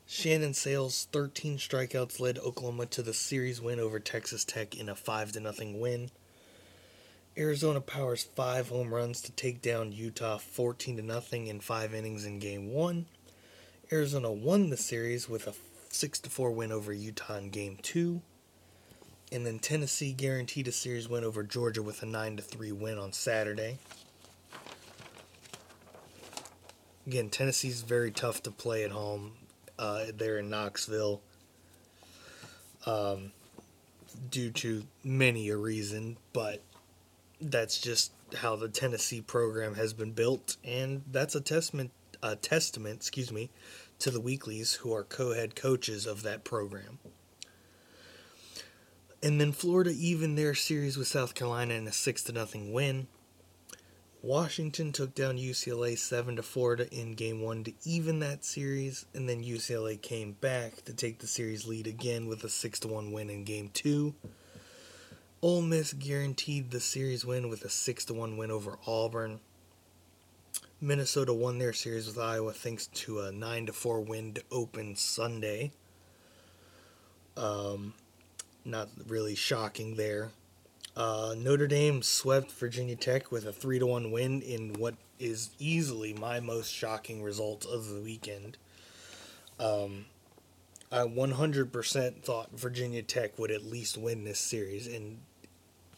Shannon 0.07 0.53
Saile's 0.53 1.07
13 1.11 1.57
strikeouts 1.57 2.19
led 2.19 2.37
Oklahoma 2.37 2.85
to 2.87 3.01
the 3.01 3.13
series 3.13 3.59
win 3.59 3.79
over 3.79 3.99
Texas 3.99 4.45
Tech 4.45 4.75
in 4.75 4.87
a 4.87 4.95
5 4.95 5.31
0 5.31 5.53
win. 5.73 6.11
Arizona 7.35 7.81
powers 7.81 8.23
five 8.23 8.69
home 8.69 8.93
runs 8.93 9.19
to 9.21 9.31
take 9.31 9.63
down 9.63 9.91
Utah 9.91 10.37
14 10.37 10.97
0 10.97 11.21
in 11.31 11.59
five 11.59 11.95
innings 11.95 12.23
in 12.23 12.37
Game 12.37 12.71
1. 12.71 13.07
Arizona 13.91 14.31
won 14.31 14.69
the 14.69 14.77
series 14.77 15.27
with 15.27 15.47
a 15.47 15.53
6 15.89 16.19
4 16.19 16.51
win 16.51 16.71
over 16.71 16.93
Utah 16.93 17.37
in 17.37 17.49
Game 17.49 17.79
2. 17.81 18.21
And 19.31 19.45
then 19.45 19.59
Tennessee 19.59 20.13
guaranteed 20.13 20.67
a 20.67 20.71
series 20.71 21.09
win 21.09 21.23
over 21.23 21.43
Georgia 21.43 21.81
with 21.81 22.03
a 22.03 22.05
9 22.05 22.37
3 22.37 22.71
win 22.71 22.97
on 22.97 23.11
Saturday. 23.11 23.79
Again, 27.07 27.29
Tennessee's 27.29 27.81
very 27.81 28.11
tough 28.11 28.41
to 28.43 28.51
play 28.51 28.83
at 28.83 28.91
home 28.91 29.33
uh, 29.77 30.05
there 30.15 30.39
in 30.39 30.49
Knoxville 30.49 31.21
um, 32.85 33.31
due 34.29 34.51
to 34.51 34.83
many 35.03 35.49
a 35.49 35.57
reason, 35.57 36.17
but 36.33 36.63
that's 37.41 37.79
just 37.79 38.11
how 38.37 38.55
the 38.55 38.69
Tennessee 38.69 39.21
program 39.21 39.75
has 39.75 39.93
been 39.93 40.11
built, 40.11 40.57
and 40.63 41.03
that's 41.11 41.35
a 41.35 41.41
testament, 41.41 41.91
a 42.23 42.35
testament, 42.35 42.97
excuse 42.97 43.31
me, 43.31 43.49
to 43.99 44.09
the 44.09 44.21
Weeklys 44.21 44.77
who 44.77 44.93
are 44.93 45.03
co-head 45.03 45.55
coaches 45.55 46.05
of 46.05 46.23
that 46.23 46.43
program. 46.43 46.99
And 49.25 49.41
then 49.41 49.53
Florida 49.53 49.89
even 49.89 50.35
their 50.35 50.53
series 50.53 50.97
with 50.97 51.07
South 51.07 51.33
Carolina 51.33 51.73
in 51.73 51.87
a 51.87 51.91
six 51.91 52.21
to 52.25 52.31
nothing 52.31 52.71
win. 52.71 53.07
Washington 54.21 54.91
took 54.91 55.15
down 55.15 55.39
UCLA 55.39 55.97
7 55.97 56.35
to 56.35 56.43
4 56.43 56.75
in 56.91 57.15
game 57.15 57.41
1 57.41 57.63
to 57.63 57.73
even 57.85 58.19
that 58.19 58.45
series 58.45 59.07
and 59.15 59.27
then 59.27 59.43
UCLA 59.43 59.99
came 59.99 60.33
back 60.33 60.85
to 60.85 60.93
take 60.93 61.17
the 61.17 61.25
series 61.25 61.65
lead 61.65 61.87
again 61.87 62.27
with 62.27 62.43
a 62.43 62.49
6 62.49 62.79
to 62.81 62.87
1 62.87 63.11
win 63.11 63.31
in 63.31 63.43
game 63.45 63.71
2. 63.73 64.13
Ole 65.41 65.61
Miss 65.63 65.93
guaranteed 65.93 66.69
the 66.69 66.79
series 66.79 67.25
win 67.25 67.49
with 67.49 67.65
a 67.65 67.69
6 67.69 68.05
to 68.05 68.13
1 68.13 68.37
win 68.37 68.51
over 68.51 68.77
Auburn. 68.85 69.39
Minnesota 70.79 71.33
won 71.33 71.57
their 71.57 71.73
series 71.73 72.05
with 72.05 72.19
Iowa 72.19 72.53
thanks 72.53 72.85
to 72.85 73.21
a 73.21 73.31
9 73.31 73.65
to 73.65 73.73
4 73.73 74.01
win 74.01 74.35
to 74.35 74.43
open 74.51 74.95
Sunday. 74.95 75.71
Um, 77.35 77.95
not 78.65 78.89
really 79.07 79.35
shocking 79.35 79.95
there. 79.95 80.31
Uh, 80.95 81.35
Notre 81.37 81.67
Dame 81.67 82.01
swept 82.01 82.51
Virginia 82.51 82.95
Tech 82.95 83.31
with 83.31 83.45
a 83.45 83.51
3 83.51 83.79
to 83.79 83.85
1 83.85 84.11
win 84.11 84.41
in 84.41 84.73
what 84.73 84.95
is 85.19 85.49
easily 85.59 86.13
my 86.13 86.39
most 86.39 86.73
shocking 86.73 87.21
result 87.21 87.65
of 87.65 87.89
the 87.89 88.01
weekend. 88.01 88.57
Um, 89.59 90.05
I 90.91 90.99
100% 90.99 92.21
thought 92.23 92.51
Virginia 92.51 93.01
Tech 93.01 93.37
would 93.37 93.51
at 93.51 93.63
least 93.63 93.97
win 93.97 94.23
this 94.23 94.39
series 94.39 94.87
in 94.87 95.19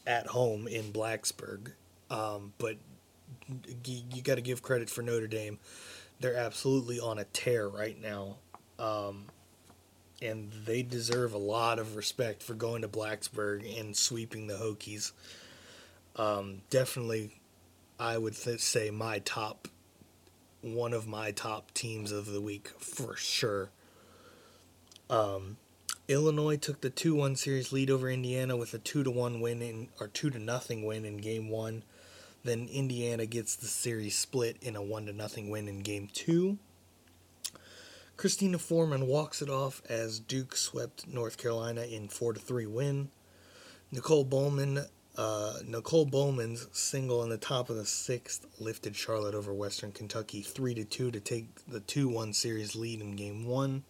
at 0.05 0.27
home 0.27 0.67
in 0.67 0.93
Blacksburg. 0.93 1.73
Um, 2.09 2.53
but 2.57 2.77
you, 3.85 4.01
you 4.13 4.21
got 4.21 4.35
to 4.35 4.41
give 4.41 4.61
credit 4.61 4.89
for 4.89 5.01
Notre 5.01 5.27
Dame. 5.27 5.59
They're 6.19 6.37
absolutely 6.37 6.99
on 6.99 7.19
a 7.19 7.25
tear 7.25 7.67
right 7.67 7.99
now. 8.01 8.37
Um, 8.79 9.25
and 10.21 10.51
they 10.65 10.81
deserve 10.81 11.33
a 11.33 11.37
lot 11.37 11.79
of 11.79 11.95
respect 11.95 12.41
for 12.41 12.53
going 12.53 12.81
to 12.81 12.87
Blacksburg 12.87 13.79
and 13.79 13.95
sweeping 13.95 14.47
the 14.47 14.55
Hokies. 14.55 15.11
Um, 16.15 16.61
definitely, 16.69 17.39
I 17.99 18.17
would 18.17 18.35
th- 18.35 18.59
say 18.59 18.89
my 18.89 19.19
top, 19.19 19.67
one 20.61 20.93
of 20.93 21.07
my 21.07 21.31
top 21.31 21.71
teams 21.73 22.11
of 22.11 22.25
the 22.25 22.41
week 22.41 22.69
for 22.79 23.15
sure. 23.15 23.69
Um, 25.09 25.57
Illinois 26.07 26.57
took 26.57 26.81
the 26.81 26.89
2 26.89 27.15
1 27.15 27.35
series 27.35 27.71
lead 27.71 27.89
over 27.89 28.09
Indiana 28.09 28.57
with 28.57 28.73
a 28.73 28.79
two 28.79 29.03
to 29.03 29.11
one 29.11 29.39
win 29.39 29.61
in, 29.61 29.89
or 29.99 30.07
2 30.07 30.29
to 30.31 30.39
nothing 30.39 30.85
win 30.85 31.05
in 31.05 31.17
game 31.17 31.49
one. 31.49 31.83
Then 32.43 32.69
Indiana 32.71 33.25
gets 33.25 33.55
the 33.55 33.65
series 33.65 34.17
split 34.17 34.57
in 34.61 34.75
a 34.75 34.81
1 34.81 35.07
to 35.07 35.13
nothing 35.13 35.49
win 35.49 35.67
in 35.67 35.81
game 35.81 36.09
two. 36.11 36.57
Christina 38.17 38.57
Foreman 38.57 39.05
walks 39.05 39.43
it 39.43 39.49
off 39.49 39.83
as 39.87 40.19
Duke 40.19 40.55
swept 40.55 41.07
North 41.07 41.37
Carolina 41.37 41.83
in 41.83 42.07
4 42.07 42.33
to 42.33 42.39
3 42.39 42.65
win. 42.65 43.09
Nicole 43.91 44.25
Bowman 44.25 44.79
uh, 45.15 45.59
Nicole 45.65 46.05
Bowman's 46.05 46.67
single 46.71 47.23
in 47.23 47.29
the 47.29 47.37
top 47.37 47.69
of 47.69 47.75
the 47.75 47.85
sixth 47.85 48.45
lifted 48.59 48.95
Charlotte 48.95 49.33
over 49.33 49.53
Western 49.53 49.91
Kentucky 49.91 50.41
3 50.41 50.75
to 50.75 50.83
2 50.83 51.11
to 51.11 51.19
take 51.19 51.65
the 51.67 51.79
2 51.79 52.09
1 52.09 52.33
series 52.33 52.75
lead 52.75 53.01
in 53.01 53.15
game 53.15 53.45
one. 53.45 53.83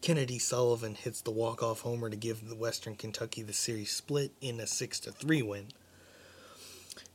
Kennedy 0.00 0.38
Sullivan 0.38 0.94
hits 0.94 1.20
the 1.20 1.30
walk-off 1.30 1.80
homer 1.80 2.10
to 2.10 2.16
give 2.16 2.48
the 2.48 2.56
Western 2.56 2.96
Kentucky 2.96 3.42
the 3.42 3.52
series 3.52 3.92
split 3.92 4.32
in 4.40 4.60
a 4.60 4.66
6 4.66 5.00
to 5.00 5.12
3 5.12 5.42
win. 5.42 5.68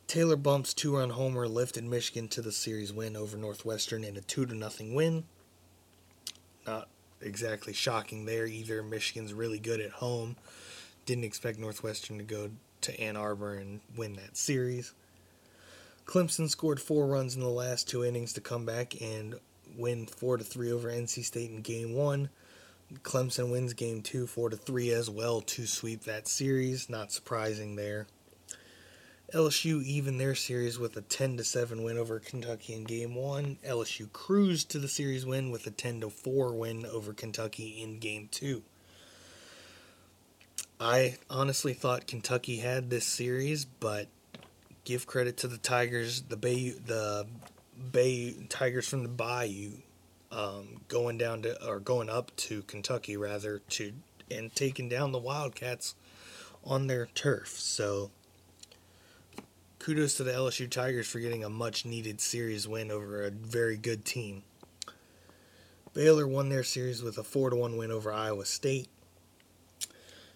Taylor 0.07 0.37
Bump's 0.37 0.73
two-run 0.73 1.09
homer 1.11 1.47
lifted 1.47 1.83
Michigan 1.83 2.27
to 2.29 2.41
the 2.41 2.51
series 2.51 2.93
win 2.93 3.15
over 3.15 3.37
Northwestern 3.37 4.03
in 4.03 4.17
a 4.17 4.21
2 4.21 4.45
to 4.45 4.55
nothing 4.55 4.95
win. 4.95 5.25
Not 6.67 6.89
exactly 7.21 7.73
shocking 7.73 8.25
there 8.25 8.45
either. 8.45 8.83
Michigan's 8.83 9.33
really 9.33 9.59
good 9.59 9.79
at 9.79 9.91
home. 9.91 10.35
Didn't 11.05 11.23
expect 11.23 11.57
Northwestern 11.57 12.17
to 12.17 12.23
go 12.23 12.51
to 12.81 12.99
Ann 12.99 13.15
Arbor 13.15 13.55
and 13.55 13.79
win 13.95 14.13
that 14.13 14.37
series. 14.37 14.93
Clemson 16.05 16.49
scored 16.49 16.79
four 16.79 17.07
runs 17.07 17.35
in 17.35 17.41
the 17.41 17.47
last 17.47 17.87
two 17.87 18.03
innings 18.03 18.33
to 18.33 18.41
come 18.41 18.65
back 18.65 19.01
and 19.01 19.35
win 19.75 20.05
4 20.05 20.37
to 20.37 20.43
3 20.43 20.71
over 20.71 20.89
NC 20.89 21.23
State 21.23 21.49
in 21.49 21.61
game 21.61 21.93
1. 21.93 22.29
Clemson 23.03 23.51
wins 23.51 23.73
game 23.73 24.01
two, 24.01 24.27
four 24.27 24.49
to 24.49 24.55
three 24.55 24.91
as 24.91 25.09
well 25.09 25.41
to 25.41 25.65
sweep 25.65 26.03
that 26.03 26.27
series. 26.27 26.89
Not 26.89 27.11
surprising 27.11 27.75
there. 27.75 28.07
LSU 29.33 29.83
even 29.83 30.17
their 30.17 30.35
series 30.35 30.79
with 30.79 30.95
a 30.95 31.01
10 31.01 31.35
to 31.37 31.43
7 31.43 31.83
win 31.83 31.97
over 31.97 32.17
Kentucky 32.17 32.73
in 32.73 32.85
game 32.85 33.13
1. 33.13 33.57
LSU 33.67 34.11
cruised 34.13 34.69
to 34.69 34.79
the 34.79 34.87
series 34.87 35.25
win 35.25 35.51
with 35.51 35.67
a 35.67 35.71
10 35.71 35.99
to 36.01 36.09
4 36.09 36.53
win 36.53 36.85
over 36.85 37.13
Kentucky 37.13 37.81
in 37.81 37.99
game 37.99 38.29
2. 38.31 38.63
I 40.79 41.17
honestly 41.29 41.73
thought 41.73 42.07
Kentucky 42.07 42.57
had 42.57 42.89
this 42.89 43.05
series, 43.05 43.65
but 43.65 44.07
give 44.85 45.05
credit 45.05 45.35
to 45.37 45.49
the 45.49 45.57
Tigers, 45.57 46.21
the 46.21 46.37
Bay 46.37 46.69
the 46.69 47.27
Bay 47.91 48.33
Tigers 48.47 48.87
from 48.87 49.03
the 49.03 49.09
Bayou 49.09 49.71
um, 50.31 50.81
going 50.87 51.17
down 51.17 51.41
to 51.41 51.67
or 51.67 51.79
going 51.81 52.09
up 52.09 52.33
to 52.37 52.61
Kentucky 52.61 53.17
rather 53.17 53.59
to 53.71 53.91
and 54.31 54.55
taking 54.55 54.87
down 54.87 55.11
the 55.11 55.19
Wildcats 55.19 55.95
on 56.63 56.87
their 56.87 57.07
turf. 57.07 57.49
So 57.49 58.11
kudos 59.87 60.15
to 60.15 60.23
the 60.25 60.33
LSU 60.33 60.69
Tigers 60.69 61.07
for 61.07 61.21
getting 61.21 61.45
a 61.45 61.49
much 61.49 61.85
needed 61.85 62.19
series 62.19 62.67
win 62.67 62.91
over 62.91 63.23
a 63.23 63.31
very 63.31 63.77
good 63.77 64.03
team. 64.03 64.43
Baylor 65.93 66.27
won 66.27 66.49
their 66.49 66.65
series 66.65 67.01
with 67.01 67.17
a 67.17 67.23
4 67.23 67.51
to 67.51 67.55
1 67.55 67.77
win 67.77 67.89
over 67.89 68.11
Iowa 68.11 68.43
State. 68.43 68.89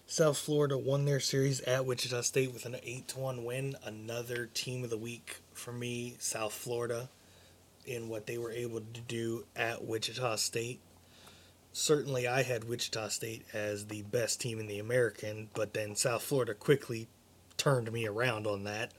South 0.06 0.38
Florida 0.38 0.78
won 0.78 1.04
their 1.04 1.20
series 1.20 1.60
at 1.60 1.84
Wichita 1.84 2.22
State 2.22 2.54
with 2.54 2.64
an 2.64 2.76
8 2.82 3.08
to 3.08 3.18
1 3.18 3.44
win. 3.44 3.76
Another 3.84 4.46
team 4.54 4.84
of 4.84 4.88
the 4.88 4.96
week 4.96 5.42
for 5.52 5.72
me, 5.72 6.16
South 6.18 6.54
Florida 6.54 7.10
in 7.84 8.08
what 8.08 8.26
they 8.26 8.38
were 8.38 8.52
able 8.52 8.80
to 8.80 9.00
do 9.02 9.44
at 9.54 9.84
Wichita 9.84 10.36
State. 10.36 10.80
Certainly, 11.74 12.26
I 12.26 12.42
had 12.42 12.64
Wichita 12.64 13.08
State 13.08 13.44
as 13.52 13.88
the 13.88 14.00
best 14.00 14.40
team 14.40 14.58
in 14.58 14.66
the 14.66 14.78
American, 14.78 15.50
but 15.52 15.74
then 15.74 15.94
South 15.94 16.22
Florida 16.22 16.54
quickly 16.54 17.06
turned 17.58 17.92
me 17.92 18.06
around 18.06 18.46
on 18.46 18.64
that. 18.64 18.92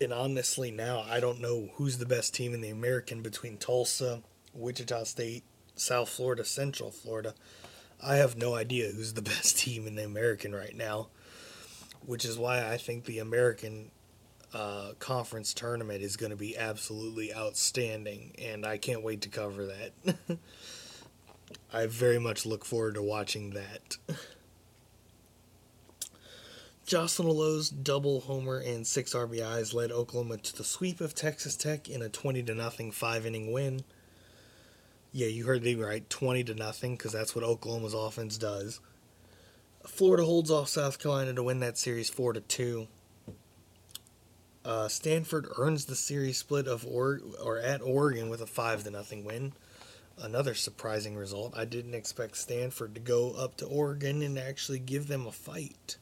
And 0.00 0.12
honestly, 0.12 0.70
now 0.70 1.04
I 1.08 1.20
don't 1.20 1.40
know 1.40 1.70
who's 1.74 1.98
the 1.98 2.06
best 2.06 2.34
team 2.34 2.54
in 2.54 2.60
the 2.60 2.70
American 2.70 3.22
between 3.22 3.56
Tulsa, 3.56 4.22
Wichita 4.54 5.04
State, 5.04 5.44
South 5.76 6.08
Florida, 6.08 6.44
Central 6.44 6.90
Florida. 6.90 7.34
I 8.02 8.16
have 8.16 8.36
no 8.36 8.54
idea 8.54 8.90
who's 8.90 9.14
the 9.14 9.22
best 9.34 9.58
team 9.58 9.86
in 9.86 9.94
the 9.94 10.04
American 10.04 10.54
right 10.54 10.76
now, 10.76 11.08
which 12.04 12.24
is 12.24 12.38
why 12.38 12.70
I 12.70 12.76
think 12.76 13.04
the 13.04 13.18
American 13.18 13.90
uh, 14.54 14.92
conference 14.98 15.52
tournament 15.52 16.02
is 16.02 16.16
going 16.16 16.30
to 16.30 16.36
be 16.36 16.56
absolutely 16.56 17.34
outstanding, 17.34 18.34
and 18.38 18.64
I 18.64 18.78
can't 18.78 19.02
wait 19.02 19.22
to 19.22 19.28
cover 19.28 19.66
that. 19.66 20.16
I 21.72 21.86
very 21.86 22.18
much 22.18 22.46
look 22.46 22.64
forward 22.64 22.94
to 22.94 23.02
watching 23.02 23.50
that. 23.50 23.96
Jocelyn 26.88 27.28
Alo's 27.28 27.68
double 27.68 28.20
homer 28.20 28.60
and 28.60 28.86
six 28.86 29.12
RBIs 29.12 29.74
led 29.74 29.92
Oklahoma 29.92 30.38
to 30.38 30.56
the 30.56 30.64
sweep 30.64 31.02
of 31.02 31.14
Texas 31.14 31.54
Tech 31.54 31.86
in 31.86 32.00
a 32.00 32.08
20 32.08 32.44
to 32.44 32.54
nothing 32.54 32.92
five 32.92 33.26
inning 33.26 33.52
win. 33.52 33.84
Yeah, 35.12 35.26
you 35.26 35.44
heard 35.44 35.62
me 35.62 35.74
right, 35.74 36.08
20 36.08 36.44
to 36.44 36.54
nothing, 36.54 36.96
because 36.96 37.12
that's 37.12 37.34
what 37.34 37.44
Oklahoma's 37.44 37.92
offense 37.92 38.38
does. 38.38 38.80
Florida 39.86 40.24
holds 40.24 40.50
off 40.50 40.70
South 40.70 40.98
Carolina 40.98 41.34
to 41.34 41.42
win 41.42 41.60
that 41.60 41.76
series 41.76 42.08
4 42.08 42.32
to 42.32 42.40
2. 42.40 42.88
Uh, 44.64 44.88
Stanford 44.88 45.46
earns 45.58 45.84
the 45.84 45.94
series 45.94 46.38
split 46.38 46.66
of 46.66 46.86
or 46.86 47.20
or 47.44 47.58
at 47.58 47.82
Oregon 47.82 48.30
with 48.30 48.40
a 48.40 48.46
five 48.46 48.84
to 48.84 48.90
nothing 48.90 49.26
win. 49.26 49.52
Another 50.16 50.54
surprising 50.54 51.16
result. 51.16 51.52
I 51.54 51.66
didn't 51.66 51.94
expect 51.94 52.38
Stanford 52.38 52.94
to 52.94 53.00
go 53.02 53.32
up 53.32 53.58
to 53.58 53.66
Oregon 53.66 54.22
and 54.22 54.38
actually 54.38 54.78
give 54.78 55.06
them 55.06 55.26
a 55.26 55.32
fight. 55.32 55.98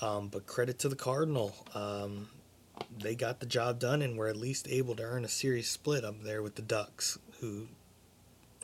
Um, 0.00 0.28
but 0.28 0.46
credit 0.46 0.78
to 0.80 0.88
the 0.88 0.96
Cardinal. 0.96 1.54
Um, 1.74 2.28
they 2.98 3.14
got 3.14 3.40
the 3.40 3.46
job 3.46 3.78
done 3.78 4.02
and 4.02 4.16
were 4.16 4.26
at 4.26 4.36
least 4.36 4.66
able 4.68 4.96
to 4.96 5.02
earn 5.02 5.24
a 5.24 5.28
series 5.28 5.68
split 5.68 6.04
up 6.04 6.22
there 6.22 6.42
with 6.42 6.56
the 6.56 6.62
Ducks, 6.62 7.18
who 7.40 7.68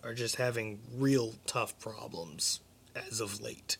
are 0.03 0.15
just 0.15 0.37
having 0.37 0.81
real 0.97 1.35
tough 1.47 1.79
problems 1.79 2.61
as 3.09 3.21
of 3.21 3.41
late. 3.41 3.77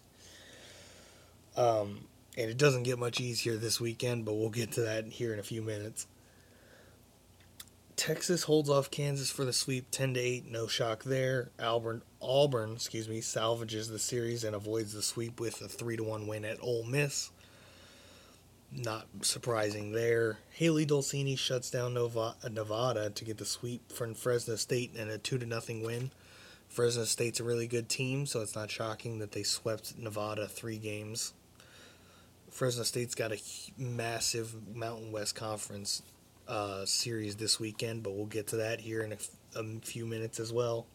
Um, 1.57 2.07
and 2.37 2.51
it 2.51 2.57
doesn't 2.57 2.85
get 2.85 2.99
much 2.99 3.21
easier 3.21 3.57
this 3.57 3.81
weekend, 3.81 4.25
but 4.25 4.35
we'll 4.35 4.51
get 4.51 4.73
to 4.73 4.83
that 4.83 5.07
here 5.07 5.33
in 5.33 5.39
a 5.39 5.43
few 5.45 5.63
minutes. 5.63 6.07
Texas 7.97 8.45
holds 8.45 8.71
off 8.71 8.91
Kansas 8.91 9.31
for 9.31 9.45
the 9.45 9.53
sweep 9.53 9.91
10 9.91 10.15
to 10.15 10.21
8, 10.21 10.51
no 10.51 10.67
shock 10.67 11.05
there. 11.05 11.51
Auburn 11.61 12.01
Auburn, 12.23 12.73
excuse 12.73 13.09
me, 13.09 13.21
salvages 13.21 13.89
the 13.91 13.99
series 13.99 14.43
and 14.43 14.57
avoids 14.57 14.95
the 14.95 15.03
sweep 15.03 15.39
with 15.39 15.61
a 15.61 15.69
3 15.69 15.99
to 15.99 16.05
1 16.05 16.27
win 16.27 16.47
at 16.47 16.57
Ole 16.63 16.85
Miss. 16.85 17.31
Not 18.73 19.07
surprising 19.23 19.93
there. 19.93 20.39
Hailey 20.53 20.87
Dolcini 20.87 21.37
shuts 21.37 21.71
down 21.71 21.95
Nova, 21.95 22.37
Nevada 22.51 23.11
to 23.11 23.25
get 23.25 23.39
the 23.39 23.45
sweep 23.45 23.91
from 23.91 24.15
Fresno 24.15 24.57
State 24.57 24.95
and 24.97 25.11
a 25.11 25.19
2 25.19 25.39
to 25.39 25.47
nothing 25.47 25.83
win. 25.83 26.11
Fresno 26.69 27.05
State's 27.05 27.41
a 27.41 27.45
really 27.45 27.67
good 27.67 27.89
team, 27.89 28.27
so 28.27 28.41
it's 28.41 28.55
not 28.55 28.71
shocking 28.71 29.19
that 29.19 29.33
they 29.33 29.43
swept 29.43 29.99
Nevada 29.99 30.47
3 30.47 30.79
games 30.79 31.33
Fresno 32.51 32.83
State's 32.83 33.15
got 33.15 33.33
a 33.33 33.41
massive 33.79 34.55
Mountain 34.75 35.13
West 35.13 35.35
Conference 35.35 36.03
uh, 36.49 36.85
series 36.85 37.37
this 37.37 37.61
weekend, 37.61 38.03
but 38.03 38.13
we'll 38.13 38.27
get 38.27 38.49
to 38.49 38.57
that 38.57 38.81
here 38.81 39.03
in 39.03 39.13
a, 39.13 39.17
a 39.59 39.65
few 39.81 40.05
minutes 40.05 40.41
as 40.41 40.53
well. 40.53 40.87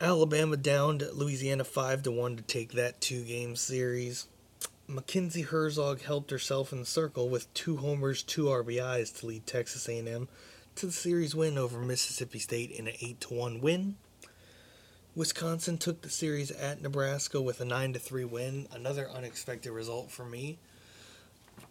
Alabama 0.00 0.56
downed 0.56 1.06
Louisiana 1.12 1.64
five 1.64 2.02
to 2.02 2.10
one 2.10 2.36
to 2.36 2.42
take 2.42 2.72
that 2.72 3.00
two 3.00 3.22
game 3.24 3.56
series. 3.56 4.26
Mackenzie 4.90 5.42
Herzog 5.42 6.02
helped 6.02 6.32
herself 6.32 6.72
in 6.72 6.80
the 6.80 6.86
circle 6.86 7.28
with 7.28 7.52
two 7.54 7.76
homers, 7.76 8.24
two 8.24 8.46
RBIs 8.46 9.20
to 9.20 9.26
lead 9.26 9.46
Texas 9.46 9.88
A&M 9.88 10.26
to 10.74 10.86
the 10.86 10.92
series 10.92 11.32
win 11.32 11.56
over 11.56 11.78
Mississippi 11.78 12.40
State 12.40 12.72
in 12.72 12.88
an 12.88 12.94
eight 13.00 13.20
to 13.20 13.34
one 13.34 13.60
win. 13.60 13.94
Wisconsin 15.14 15.78
took 15.78 16.02
the 16.02 16.10
series 16.10 16.50
at 16.50 16.82
Nebraska 16.82 17.40
with 17.40 17.60
a 17.60 17.64
9 17.64 17.94
3 17.94 18.24
win, 18.24 18.66
another 18.72 19.08
unexpected 19.08 19.70
result 19.70 20.10
for 20.10 20.24
me. 20.24 20.58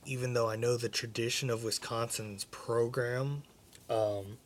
Even 0.05 0.33
though 0.33 0.49
I 0.49 0.55
know 0.55 0.77
the 0.77 0.87
tradition 0.87 1.49
of 1.49 1.63
Wisconsin's 1.63 2.45
program, 2.45 3.43
um, 3.89 4.37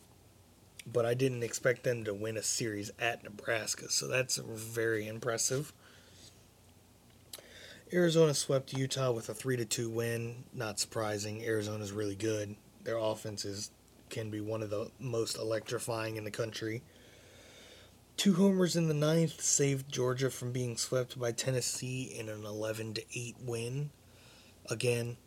but 0.91 1.05
I 1.05 1.13
didn't 1.13 1.43
expect 1.43 1.83
them 1.83 2.03
to 2.05 2.13
win 2.13 2.37
a 2.37 2.43
series 2.43 2.91
at 2.97 3.23
Nebraska, 3.23 3.89
so 3.89 4.07
that's 4.07 4.37
very 4.37 5.07
impressive. 5.07 5.73
Arizona 7.93 8.33
swept 8.33 8.73
Utah 8.73 9.11
with 9.11 9.29
a 9.29 9.35
3 9.35 9.57
to 9.57 9.65
2 9.65 9.87
win. 9.87 10.45
Not 10.51 10.79
surprising. 10.79 11.43
Arizona's 11.43 11.91
really 11.91 12.15
good. 12.15 12.55
Their 12.83 12.97
offenses 12.97 13.69
can 14.09 14.31
be 14.31 14.41
one 14.41 14.63
of 14.63 14.71
the 14.71 14.89
most 14.99 15.37
electrifying 15.37 16.15
in 16.15 16.23
the 16.23 16.31
country. 16.31 16.81
Two 18.17 18.33
homers 18.33 18.75
in 18.75 18.87
the 18.87 18.95
ninth 18.95 19.41
saved 19.41 19.91
Georgia 19.91 20.31
from 20.31 20.51
being 20.51 20.75
swept 20.75 21.19
by 21.19 21.31
Tennessee 21.31 22.15
in 22.17 22.29
an 22.29 22.45
11 22.45 22.95
to 22.95 23.03
8 23.13 23.35
win. 23.45 23.91
Again, 24.71 25.17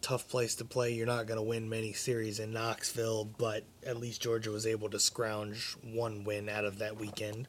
tough 0.00 0.28
place 0.28 0.54
to 0.56 0.64
play. 0.64 0.92
You're 0.92 1.06
not 1.06 1.26
going 1.26 1.38
to 1.38 1.42
win 1.42 1.68
many 1.68 1.92
series 1.92 2.38
in 2.38 2.52
Knoxville, 2.52 3.24
but 3.36 3.64
at 3.84 3.96
least 3.96 4.22
Georgia 4.22 4.50
was 4.50 4.66
able 4.66 4.90
to 4.90 5.00
scrounge 5.00 5.76
one 5.82 6.22
win 6.22 6.48
out 6.48 6.64
of 6.64 6.78
that 6.78 6.98
weekend. 6.98 7.48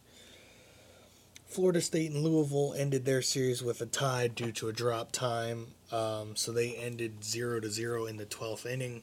Florida 1.52 1.82
State 1.82 2.12
and 2.12 2.24
Louisville 2.24 2.74
ended 2.78 3.04
their 3.04 3.22
series 3.22 3.62
with 3.62 3.82
a 3.82 3.86
tie 3.86 4.30
due 4.30 4.54
to 4.54 4.70
a 4.70 4.74
drop 4.74 5.12
time. 5.12 5.68
Um, 5.92 6.34
so 6.38 6.54
they 6.54 6.76
ended 6.76 7.26
0 7.26 7.60
to 7.60 7.70
0 7.70 8.06
in 8.06 8.16
the 8.16 8.26
12th 8.26 8.66
inning. 8.66 9.02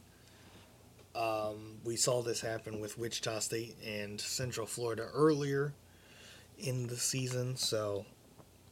Um, 1.15 1.77
we 1.85 1.97
saw 1.97 2.23
this 2.23 2.41
happen 2.41 2.81
with 2.81 2.97
Wichita 2.97 3.41
State 3.41 3.77
and 3.87 4.19
Central 4.19 4.67
Florida 4.67 5.09
earlier 5.13 5.75
in 6.59 6.87
the 6.87 6.97
season, 6.97 7.55
so 7.55 8.07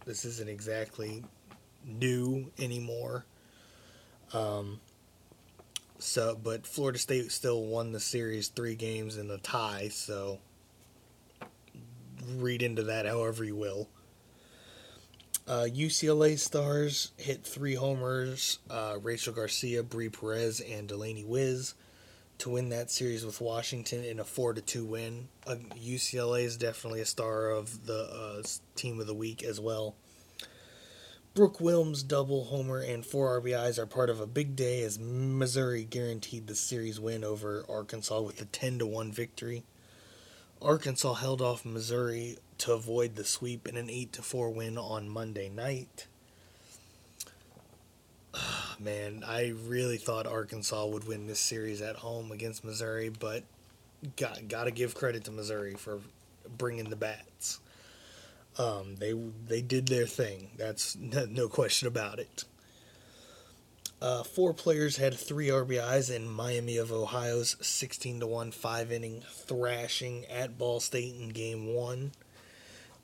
this 0.07 0.25
isn't 0.25 0.49
exactly 0.49 1.23
new 1.85 2.51
anymore. 2.59 3.27
Um, 4.33 4.81
so, 5.99 6.35
but 6.43 6.67
Florida 6.67 6.99
State 6.99 7.31
still 7.31 7.63
won 7.67 7.93
the 7.93 8.01
series 8.01 8.49
three 8.49 8.75
games 8.75 9.19
in 9.19 9.31
a 9.31 9.37
tie, 9.37 9.89
so 9.89 10.39
read 12.39 12.63
into 12.63 12.83
that 12.85 13.07
however 13.07 13.45
you 13.45 13.57
will. 13.57 13.89
Uh, 15.47 15.67
UCLA 15.73 16.39
stars 16.39 17.13
hit 17.17 17.45
three 17.45 17.75
homers. 17.75 18.59
Uh, 18.69 18.99
Rachel 19.01 19.33
Garcia, 19.33 19.83
Bri 19.85 20.09
Perez, 20.09 20.61
and 20.61 20.89
Delanie 20.89 21.27
Wisz 21.27 21.75
to 22.39 22.51
win 22.51 22.69
that 22.69 22.91
series 22.91 23.25
with 23.25 23.41
Washington 23.41 24.05
in 24.05 24.21
a 24.21 24.25
four 24.25 24.53
to 24.53 24.61
two 24.61 24.85
win. 24.85 25.29
Uh, 25.47 25.57
UCLA 25.77 26.45
is 26.45 26.57
definitely 26.57 27.01
a 27.01 27.07
star 27.07 27.51
of 27.51 27.87
the 27.87 28.09
uh, 28.13 28.43
team 28.75 29.01
of 29.01 29.07
the 29.07 29.15
week 29.15 29.43
as 29.43 29.61
well. 29.61 29.95
Brooke 31.35 31.59
Wilmes 31.59 32.07
double 32.07 32.45
homer 32.45 32.81
and 32.81 33.05
four 33.05 33.41
RBIs 33.41 33.79
are 33.79 33.87
part 33.87 34.09
of 34.09 34.21
a 34.21 34.27
big 34.27 34.57
day 34.57 34.83
as 34.83 34.99
Missouri 34.99 35.85
guaranteed 35.85 36.47
the 36.47 36.55
series 36.55 36.99
win 36.99 37.25
over 37.25 37.65
Arkansas 37.69 38.23
with 38.23 38.41
a 38.41 38.47
10 38.47 38.79
to 38.79 38.87
1 38.87 39.13
victory. 39.13 39.63
Arkansas 40.63 41.15
held 41.15 41.43
off 41.43 41.65
Missouri 41.65 42.39
to 42.59 42.73
avoid 42.73 43.17
the 43.17 43.25
sweep 43.25 43.69
in 43.69 43.77
an 43.77 43.91
8 43.91 44.13
to 44.15 44.23
4 44.23 44.51
win 44.51 44.79
on 44.79 45.09
Monday 45.09 45.49
night. 45.49 46.07
Man, 48.79 49.23
I 49.27 49.55
really 49.67 49.99
thought 49.99 50.27
Arkansas 50.27 50.87
would 50.87 51.07
win 51.07 51.27
this 51.27 51.41
series 51.41 51.83
at 51.83 51.97
home 51.97 52.33
against 52.33 52.65
Missouri, 52.65 53.09
but 53.09 53.45
got 54.17 54.49
got 54.49 54.65
to 54.65 54.71
give 54.71 54.95
credit 54.95 55.25
to 55.25 55.31
Missouri 55.31 55.75
for 55.75 56.01
bringing 56.57 56.91
the 56.91 56.97
bats. 56.97 57.61
Um, 58.59 58.97
they 58.97 59.13
they 59.13 59.61
did 59.61 59.89
their 59.89 60.07
thing. 60.07 60.51
That's 60.57 60.97
no 60.97 61.49
question 61.49 61.89
about 61.89 62.19
it. 62.19 62.45
Uh, 64.01 64.23
four 64.23 64.53
players 64.53 64.99
had 64.99 65.15
three 65.15 65.49
RBIs 65.49 66.15
in 66.15 66.29
Miami 66.29 66.77
of 66.77 66.93
Ohio's 66.93 67.57
16 67.63 68.21
to 68.21 68.27
1 68.27 68.51
five 68.51 68.93
inning 68.93 69.23
thrashing 69.31 70.27
at 70.27 70.59
Ball 70.59 70.81
State 70.81 71.15
in 71.19 71.31
game 71.31 71.75
one. 71.75 72.13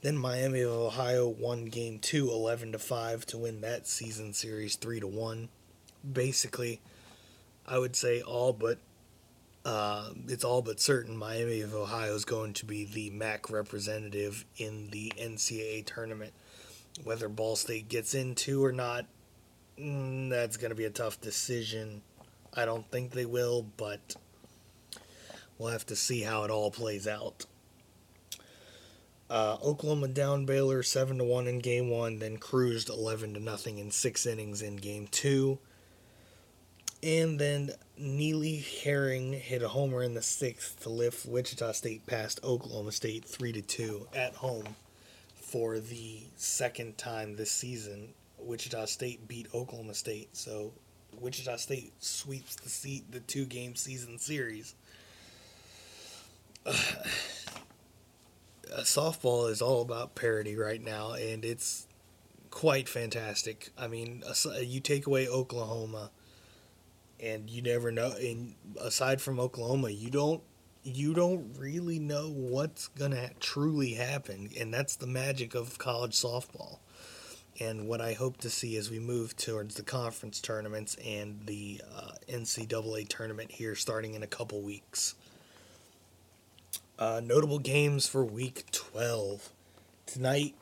Then 0.03 0.19
Miami 0.19 0.61
of 0.61 0.73
Ohio 0.73 1.29
won 1.29 1.67
game 1.67 1.99
two 1.99 2.31
11 2.31 2.73
to 2.73 2.79
5 2.79 3.25
to 3.27 3.39
win 3.39 3.61
that 3.63 3.87
season 3.87 4.35
series 4.35 4.77
3 4.77 5.01
to 5.01 5.07
1. 5.07 5.49
Basically, 6.13 6.81
I 7.67 7.79
would 7.79 7.97
say 7.97 8.21
all 8.21 8.53
but 8.53 8.79
uh, 9.65 10.11
it's 10.27 10.45
all 10.45 10.61
but 10.61 10.81
certain 10.81 11.17
Miami 11.17 11.61
of 11.61 11.73
Ohio 11.73 12.15
is 12.15 12.25
going 12.25 12.53
to 12.55 12.67
be 12.67 12.85
the 12.85 13.11
MAC 13.11 13.49
representative 13.49 14.45
in 14.57 14.91
the 14.91 15.13
NCAA 15.17 15.87
tournament. 15.87 16.33
Whether 17.05 17.29
Ball 17.29 17.57
State 17.57 17.89
gets 17.89 18.13
into 18.13 18.63
or 18.63 18.73
not, 18.73 19.07
mm, 19.79 20.31
that's 20.31 20.57
going 20.57 20.71
to 20.71 20.77
be 20.77 20.85
a 20.85 20.91
tough 20.91 21.21
decision. 21.21 22.03
I 22.55 22.65
don't 22.65 22.89
think 22.91 23.13
they 23.13 23.27
will, 23.27 23.67
but 23.77 24.17
we'll 25.59 25.71
have 25.71 25.87
to 25.87 25.97
see 25.97 26.23
how 26.23 26.45
it 26.45 26.51
all 26.51 26.71
plays 26.71 27.07
out. 27.07 27.47
Uh, 29.31 29.57
Oklahoma 29.65 30.09
down 30.09 30.45
Baylor 30.45 30.83
seven 30.83 31.17
to 31.17 31.25
one 31.25 31.47
in 31.47 31.59
game 31.61 31.89
one, 31.89 32.19
then 32.19 32.37
cruised 32.37 32.91
eleven 32.91 33.33
to 33.33 33.41
nothing 33.41 33.79
in 33.79 33.91
six 33.91 34.27
innings 34.27 34.61
in 34.61 34.77
game 34.77 35.09
two. 35.11 35.59
And 37.03 37.39
then 37.39 37.71
Neleigh 37.99 38.63
Herring 38.83 39.33
hit 39.33 39.63
a 39.63 39.69
homer 39.69 40.03
in 40.03 40.13
the 40.15 40.23
sixth 40.23 40.81
to 40.83 40.91
lift 40.91 41.25
Wichita 41.25 41.73
State 41.73 42.07
past 42.07 42.41
Oklahoma 42.45 42.93
State 42.93 43.25
three 43.25 43.53
to 43.53 43.63
two 43.63 44.07
at 44.15 44.35
home 44.35 44.77
for 45.35 45.81
the 45.81 46.25
second 46.37 46.99
time 46.99 47.37
this 47.37 47.51
season. 47.51 48.15
Wichita 48.45 48.87
State 48.87 49.29
beat 49.29 49.49
Oklahoma 49.55 49.95
State, 49.95 50.37
so 50.37 50.73
Wichita 51.21 51.57
State 51.57 51.93
sweeps 51.99 52.57
the 52.57 52.69
seat 52.69 53.11
the 53.11 53.21
two 53.21 53.45
game 53.45 53.75
season 53.75 54.19
series. 54.19 54.75
Uh, 56.65 56.73
softball 58.81 59.51
is 59.51 59.63
all 59.63 59.83
about 59.83 60.15
parity 60.15 60.57
right 60.57 60.83
now, 60.83 61.13
and 61.13 61.45
it's 61.45 61.87
quite 62.51 62.89
fantastic. 62.89 63.71
I 63.77 63.89
mean, 63.89 64.23
you 64.61 64.81
take 64.81 65.07
away 65.07 65.29
Oklahoma 65.29 66.11
and 67.19 67.49
you 67.49 67.63
never 67.63 67.91
know. 67.91 68.13
And 68.13 68.55
aside 68.81 69.21
from 69.21 69.41
Oklahoma, 69.41 69.91
you 69.91 70.11
don't 70.11 70.43
you 70.85 71.15
don't 71.15 71.55
really 71.59 72.01
know 72.01 72.29
what's 72.29 72.89
gonna 72.89 73.31
truly 73.39 73.95
happen, 73.95 74.51
and 74.59 74.75
that's 74.75 74.97
the 74.97 75.07
magic 75.07 75.55
of 75.55 75.79
college 75.79 76.13
softball. 76.13 76.79
And 77.61 77.87
what 77.87 78.01
I 78.01 78.15
hope 78.15 78.39
to 78.39 78.51
see 78.51 78.77
as 78.77 78.91
we 78.91 78.99
move 78.99 79.37
towards 79.37 79.75
the 79.75 79.83
conference 79.83 80.41
tournaments 80.41 80.97
and 81.05 81.41
the 81.47 81.83
uh, 81.95 82.13
NCAA 82.29 83.09
tournament 83.09 83.53
here 83.53 83.75
starting 83.75 84.15
in 84.15 84.23
a 84.23 84.27
couple 84.27 84.63
weeks. 84.63 85.15
Uh, 86.99 87.21
notable 87.23 87.59
games 87.59 88.07
for 88.07 88.25
week 88.25 88.65
12. 88.73 89.51
Tonight, 90.07 90.55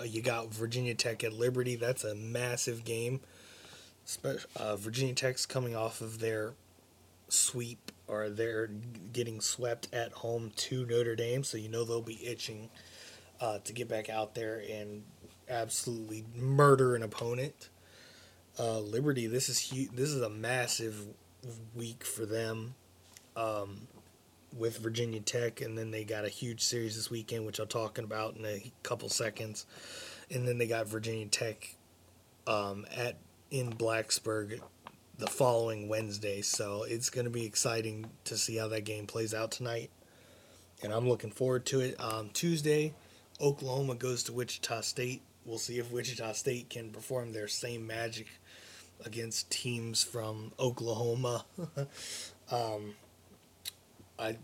uh, 0.00 0.04
you 0.04 0.22
got 0.22 0.52
Virginia 0.52 0.94
Tech 0.94 1.24
at 1.24 1.32
Liberty. 1.32 1.76
That's 1.76 2.04
a 2.04 2.14
massive 2.14 2.84
game 2.84 3.20
uh, 4.56 4.76
Virginia 4.76 5.14
Tech's 5.14 5.46
coming 5.46 5.74
off 5.74 6.00
of 6.00 6.20
their 6.20 6.54
sweep 7.28 7.90
or 8.08 8.28
they're 8.28 8.68
getting 9.12 9.40
swept 9.40 9.88
at 9.92 10.12
home 10.12 10.52
to 10.54 10.86
Notre 10.86 11.16
Dame, 11.16 11.42
so 11.42 11.58
you 11.58 11.68
know 11.68 11.84
they'll 11.84 12.00
be 12.00 12.24
itching 12.24 12.70
uh, 13.40 13.58
to 13.64 13.72
get 13.72 13.88
back 13.88 14.08
out 14.08 14.34
there 14.34 14.62
and 14.70 15.02
absolutely 15.48 16.24
murder 16.34 16.94
an 16.94 17.02
opponent. 17.02 17.68
Uh, 18.58 18.80
Liberty, 18.80 19.26
this 19.26 19.48
is 19.48 19.58
huge. 19.58 19.90
This 19.92 20.10
is 20.10 20.22
a 20.22 20.30
massive 20.30 21.06
week 21.74 22.04
for 22.04 22.24
them 22.24 22.74
um, 23.36 23.86
with 24.56 24.78
Virginia 24.78 25.20
Tech, 25.20 25.60
and 25.60 25.76
then 25.76 25.90
they 25.90 26.04
got 26.04 26.24
a 26.24 26.28
huge 26.28 26.62
series 26.62 26.96
this 26.96 27.10
weekend, 27.10 27.44
which 27.46 27.60
I'll 27.60 27.66
talk 27.66 27.98
about 27.98 28.36
in 28.36 28.44
a 28.46 28.72
couple 28.82 29.08
seconds. 29.08 29.66
And 30.30 30.48
then 30.48 30.58
they 30.58 30.66
got 30.66 30.88
Virginia 30.88 31.26
Tech 31.26 31.76
um, 32.46 32.86
at 32.96 33.16
in 33.50 33.72
Blacksburg 33.72 34.60
the 35.18 35.26
following 35.26 35.88
Wednesday. 35.88 36.42
So 36.42 36.82
it's 36.82 37.10
going 37.10 37.24
to 37.24 37.30
be 37.30 37.44
exciting 37.44 38.10
to 38.24 38.36
see 38.36 38.56
how 38.56 38.68
that 38.68 38.84
game 38.84 39.06
plays 39.06 39.34
out 39.34 39.50
tonight. 39.50 39.90
And 40.82 40.92
I'm 40.92 41.08
looking 41.08 41.30
forward 41.30 41.64
to 41.66 41.80
it. 41.80 41.98
Um, 42.00 42.30
Tuesday, 42.32 42.94
Oklahoma 43.40 43.94
goes 43.94 44.22
to 44.24 44.32
Wichita 44.32 44.82
State. 44.82 45.22
We'll 45.46 45.58
see 45.58 45.78
if 45.78 45.90
Wichita 45.90 46.32
State 46.32 46.68
can 46.68 46.90
perform 46.90 47.32
their 47.32 47.48
same 47.48 47.86
magic 47.86 48.26
against 49.04 49.50
teams 49.50 50.02
from 50.02 50.52
Oklahoma. 50.58 51.44
um, 52.50 52.94
I'm 54.18 54.38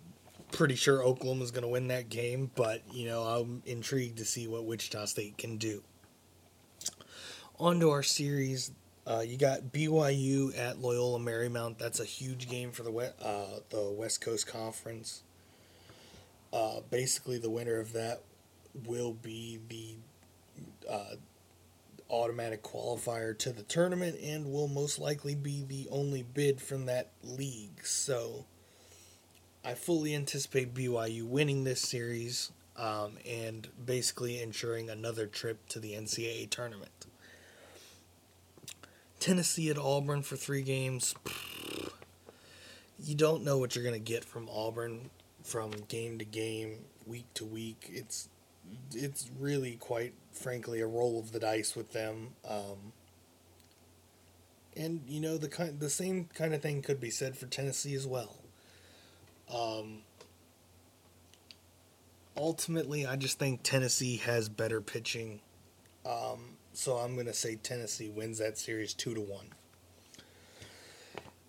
pretty 0.52 0.76
sure 0.76 1.02
Oklahoma's 1.02 1.50
going 1.50 1.62
to 1.62 1.68
win 1.68 1.88
that 1.88 2.08
game, 2.08 2.50
but 2.54 2.82
you 2.92 3.06
know 3.06 3.22
I'm 3.22 3.62
intrigued 3.66 4.18
to 4.18 4.24
see 4.24 4.46
what 4.46 4.64
Wichita 4.64 5.06
State 5.06 5.36
can 5.36 5.56
do. 5.56 5.82
On 7.58 7.80
to 7.80 7.90
our 7.90 8.02
series 8.02 8.70
uh, 9.06 9.24
you 9.26 9.36
got 9.36 9.72
BYU 9.72 10.56
at 10.56 10.78
Loyola 10.78 11.18
Marymount. 11.18 11.78
That's 11.78 11.98
a 11.98 12.04
huge 12.04 12.48
game 12.48 12.70
for 12.70 12.84
the 12.84 12.92
uh, 13.20 13.60
the 13.70 13.90
West 13.90 14.20
Coast 14.20 14.46
Conference. 14.46 15.22
Uh, 16.52 16.80
basically, 16.90 17.38
the 17.38 17.50
winner 17.50 17.80
of 17.80 17.92
that 17.94 18.22
will 18.86 19.12
be 19.12 19.58
the 19.68 19.96
uh, 20.88 21.16
automatic 22.10 22.62
qualifier 22.62 23.36
to 23.38 23.52
the 23.52 23.62
tournament 23.62 24.16
and 24.22 24.52
will 24.52 24.68
most 24.68 24.98
likely 24.98 25.34
be 25.34 25.64
the 25.66 25.88
only 25.90 26.22
bid 26.22 26.60
from 26.60 26.86
that 26.86 27.10
league. 27.22 27.84
So, 27.84 28.44
I 29.64 29.74
fully 29.74 30.14
anticipate 30.14 30.74
BYU 30.74 31.22
winning 31.22 31.64
this 31.64 31.80
series 31.80 32.50
um, 32.76 33.18
and 33.28 33.68
basically 33.84 34.42
ensuring 34.42 34.90
another 34.90 35.26
trip 35.26 35.68
to 35.68 35.78
the 35.78 35.92
NCAA 35.92 36.50
tournament. 36.50 37.06
Tennessee 39.20 39.70
at 39.70 39.78
Auburn 39.78 40.22
for 40.22 40.34
three 40.34 40.62
games. 40.62 41.14
You 42.98 43.14
don't 43.14 43.44
know 43.44 43.56
what 43.58 43.76
you're 43.76 43.84
going 43.84 43.94
to 43.94 44.12
get 44.12 44.24
from 44.24 44.48
Auburn 44.52 45.10
from 45.44 45.70
game 45.88 46.18
to 46.18 46.24
game, 46.24 46.84
week 47.06 47.26
to 47.34 47.44
week. 47.44 47.88
It's 47.92 48.28
it's 48.94 49.30
really 49.38 49.76
quite 49.76 50.14
frankly 50.32 50.80
a 50.80 50.86
roll 50.86 51.18
of 51.18 51.32
the 51.32 51.38
dice 51.40 51.74
with 51.76 51.92
them. 51.92 52.30
Um, 52.48 52.92
And 54.76 55.02
you 55.06 55.20
know 55.20 55.36
the 55.36 55.48
kind 55.48 55.78
the 55.80 55.90
same 55.90 56.28
kind 56.34 56.54
of 56.54 56.62
thing 56.62 56.80
could 56.82 56.98
be 57.00 57.10
said 57.10 57.36
for 57.36 57.46
Tennessee 57.46 57.94
as 57.94 58.06
well. 58.06 58.36
Um, 59.54 59.98
ultimately, 62.36 63.06
I 63.06 63.16
just 63.16 63.38
think 63.38 63.62
Tennessee 63.62 64.16
has 64.18 64.48
better 64.48 64.80
pitching. 64.80 65.40
Um, 66.06 66.56
so 66.72 66.96
I'm 66.96 67.14
going 67.14 67.26
to 67.26 67.34
say 67.34 67.56
Tennessee 67.56 68.08
wins 68.08 68.38
that 68.38 68.56
series 68.58 68.94
2 68.94 69.14
to 69.14 69.20
1. 69.20 69.46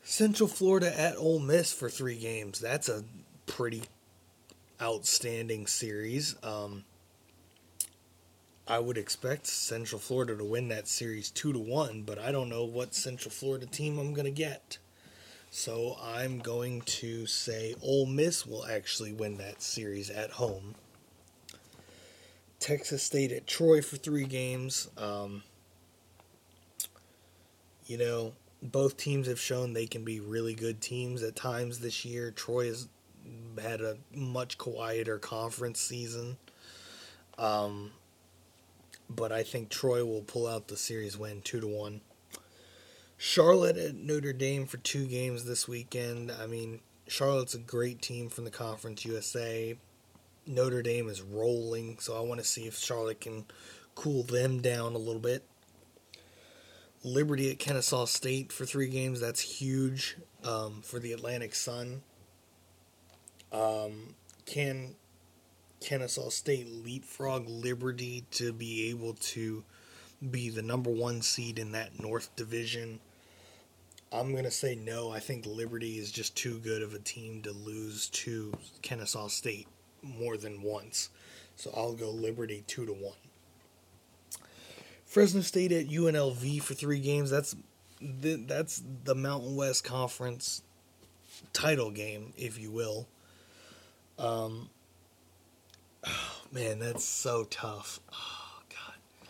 Central 0.04 0.50
Florida 0.50 1.00
at 1.00 1.16
Ole 1.16 1.40
Miss 1.40 1.72
for 1.72 1.90
3 1.90 2.18
games. 2.18 2.60
That's 2.60 2.90
a 2.90 3.06
pretty 3.46 3.84
outstanding 4.82 5.66
series. 5.66 6.36
Um, 6.44 6.84
I 8.68 8.80
would 8.80 8.98
expect 8.98 9.46
Central 9.48 10.00
Florida 10.00 10.38
to 10.38 10.44
win 10.44 10.70
that 10.70 10.88
series 10.88 11.30
2 11.30 11.54
to 11.54 11.60
1, 11.60 12.04
but 12.04 12.18
I 12.18 12.32
don't 12.32 12.48
know 12.48 12.64
what 12.64 12.96
Central 12.96 13.32
Florida 13.32 13.66
team 13.66 14.00
I'm 14.00 14.14
going 14.14 14.26
to 14.26 14.32
get. 14.32 14.78
So 15.52 15.98
I'm 16.02 16.40
going 16.40 16.82
to 16.82 17.28
say 17.28 17.76
Ole 17.84 18.06
Miss 18.06 18.46
will 18.46 18.66
actually 18.66 19.12
win 19.12 19.38
that 19.38 19.62
series 19.62 20.10
at 20.10 20.32
home. 20.32 20.76
Texas 22.60 23.04
State 23.04 23.34
at 23.34 23.46
Troy 23.46 23.82
for 23.82 23.98
three 23.98 24.26
games. 24.26 24.90
Um, 24.98 25.44
you 27.86 27.98
know, 27.98 28.34
both 28.62 28.96
teams 28.96 29.28
have 29.28 29.40
shown 29.40 29.74
they 29.74 29.86
can 29.86 30.06
be 30.06 30.22
really 30.22 30.54
good 30.54 30.80
teams 30.80 31.22
at 31.22 31.36
times 31.36 31.80
this 31.80 32.06
year. 32.06 32.32
Troy 32.32 32.68
has 32.68 32.88
had 33.62 33.82
a 33.82 33.98
much 34.16 34.58
quieter 34.58 35.20
conference 35.20 35.82
season. 35.82 36.38
Um, 37.38 37.92
but 39.16 39.32
I 39.32 39.44
think 39.44 39.70
Troy 39.70 40.04
will 40.06 40.22
pull 40.22 40.48
out 40.48 40.68
the 40.68 40.78
series 40.78 41.18
win 41.18 41.42
two 41.42 41.60
to 41.60 41.68
one. 41.68 42.02
Charlotte 43.18 43.78
at 43.78 43.96
Notre 43.96 44.34
Dame 44.34 44.66
for 44.66 44.78
two 44.78 45.06
games 45.06 45.46
this 45.46 45.68
weekend. 45.68 46.32
I 46.32 46.46
mean, 46.46 46.82
Charlotte's 47.08 47.56
a 47.56 47.60
great 47.60 48.02
team 48.02 48.30
from 48.30 48.44
the 48.44 48.52
Conference 48.52 49.06
USA. 49.06 49.78
Notre 50.46 50.82
Dame 50.82 51.08
is 51.08 51.22
rolling, 51.22 52.00
so 52.00 52.18
I 52.18 52.22
want 52.22 52.42
to 52.42 52.46
see 52.46 52.68
if 52.68 52.78
Charlotte 52.78 53.22
can 53.22 53.46
cool 53.96 54.24
them 54.24 54.62
down 54.62 54.94
a 54.94 54.98
little 54.98 55.22
bit. 55.22 55.44
Liberty 57.04 57.52
at 57.52 57.60
Kennesaw 57.60 58.06
State 58.06 58.52
for 58.52 58.66
three 58.66 58.88
games. 58.88 59.20
That's 59.20 59.42
huge 59.42 60.18
um, 60.44 60.82
for 60.84 61.00
the 61.00 61.14
Atlantic 61.14 61.54
Sun. 61.56 62.02
Um, 63.52 64.16
can 64.46 64.96
Kennesaw 65.84 66.30
State 66.30 66.68
leapfrog 66.68 67.48
Liberty 67.48 68.26
to 68.32 68.54
be 68.54 68.90
able 68.90 69.14
to 69.16 69.64
be 70.32 70.50
the 70.50 70.62
number 70.62 70.90
one 70.90 71.22
seed 71.22 71.60
in 71.60 71.74
that 71.74 72.00
North 72.00 72.34
Division? 72.36 73.00
I'm 74.12 74.32
going 74.32 74.46
to 74.46 74.52
say 74.52 74.76
no. 74.76 75.12
I 75.12 75.20
think 75.20 75.46
Liberty 75.46 75.98
is 75.98 76.12
just 76.12 76.38
too 76.38 76.60
good 76.60 76.82
of 76.82 76.94
a 76.94 77.00
team 77.00 77.42
to 77.42 77.52
lose 77.52 78.08
to 78.10 78.54
Kennesaw 78.82 79.28
State 79.28 79.68
more 80.02 80.38
than 80.38 80.62
once. 80.62 81.10
So 81.58 81.72
I'll 81.76 81.94
go 81.94 82.10
Liberty 82.12 82.64
2 82.68 82.86
to 82.86 82.94
1. 82.94 83.14
Fresno 85.06 85.42
State 85.42 85.72
at 85.72 85.88
UNLV 85.88 86.62
for 86.62 86.74
3 86.74 87.00
games. 87.00 87.30
That's 87.30 87.56
the, 88.02 88.36
that's 88.36 88.82
the 89.04 89.16
Mountain 89.16 89.56
West 89.56 89.84
Conference 89.84 90.62
title 91.52 91.92
game, 91.92 92.34
if 92.38 92.58
you 92.58 92.72
will. 92.72 93.08
Um 94.18 94.70
oh, 96.06 96.42
man, 96.52 96.80
that's 96.80 97.06
so 97.06 97.46
tough. 97.46 98.00
Oh 98.12 98.62
god. 98.70 99.30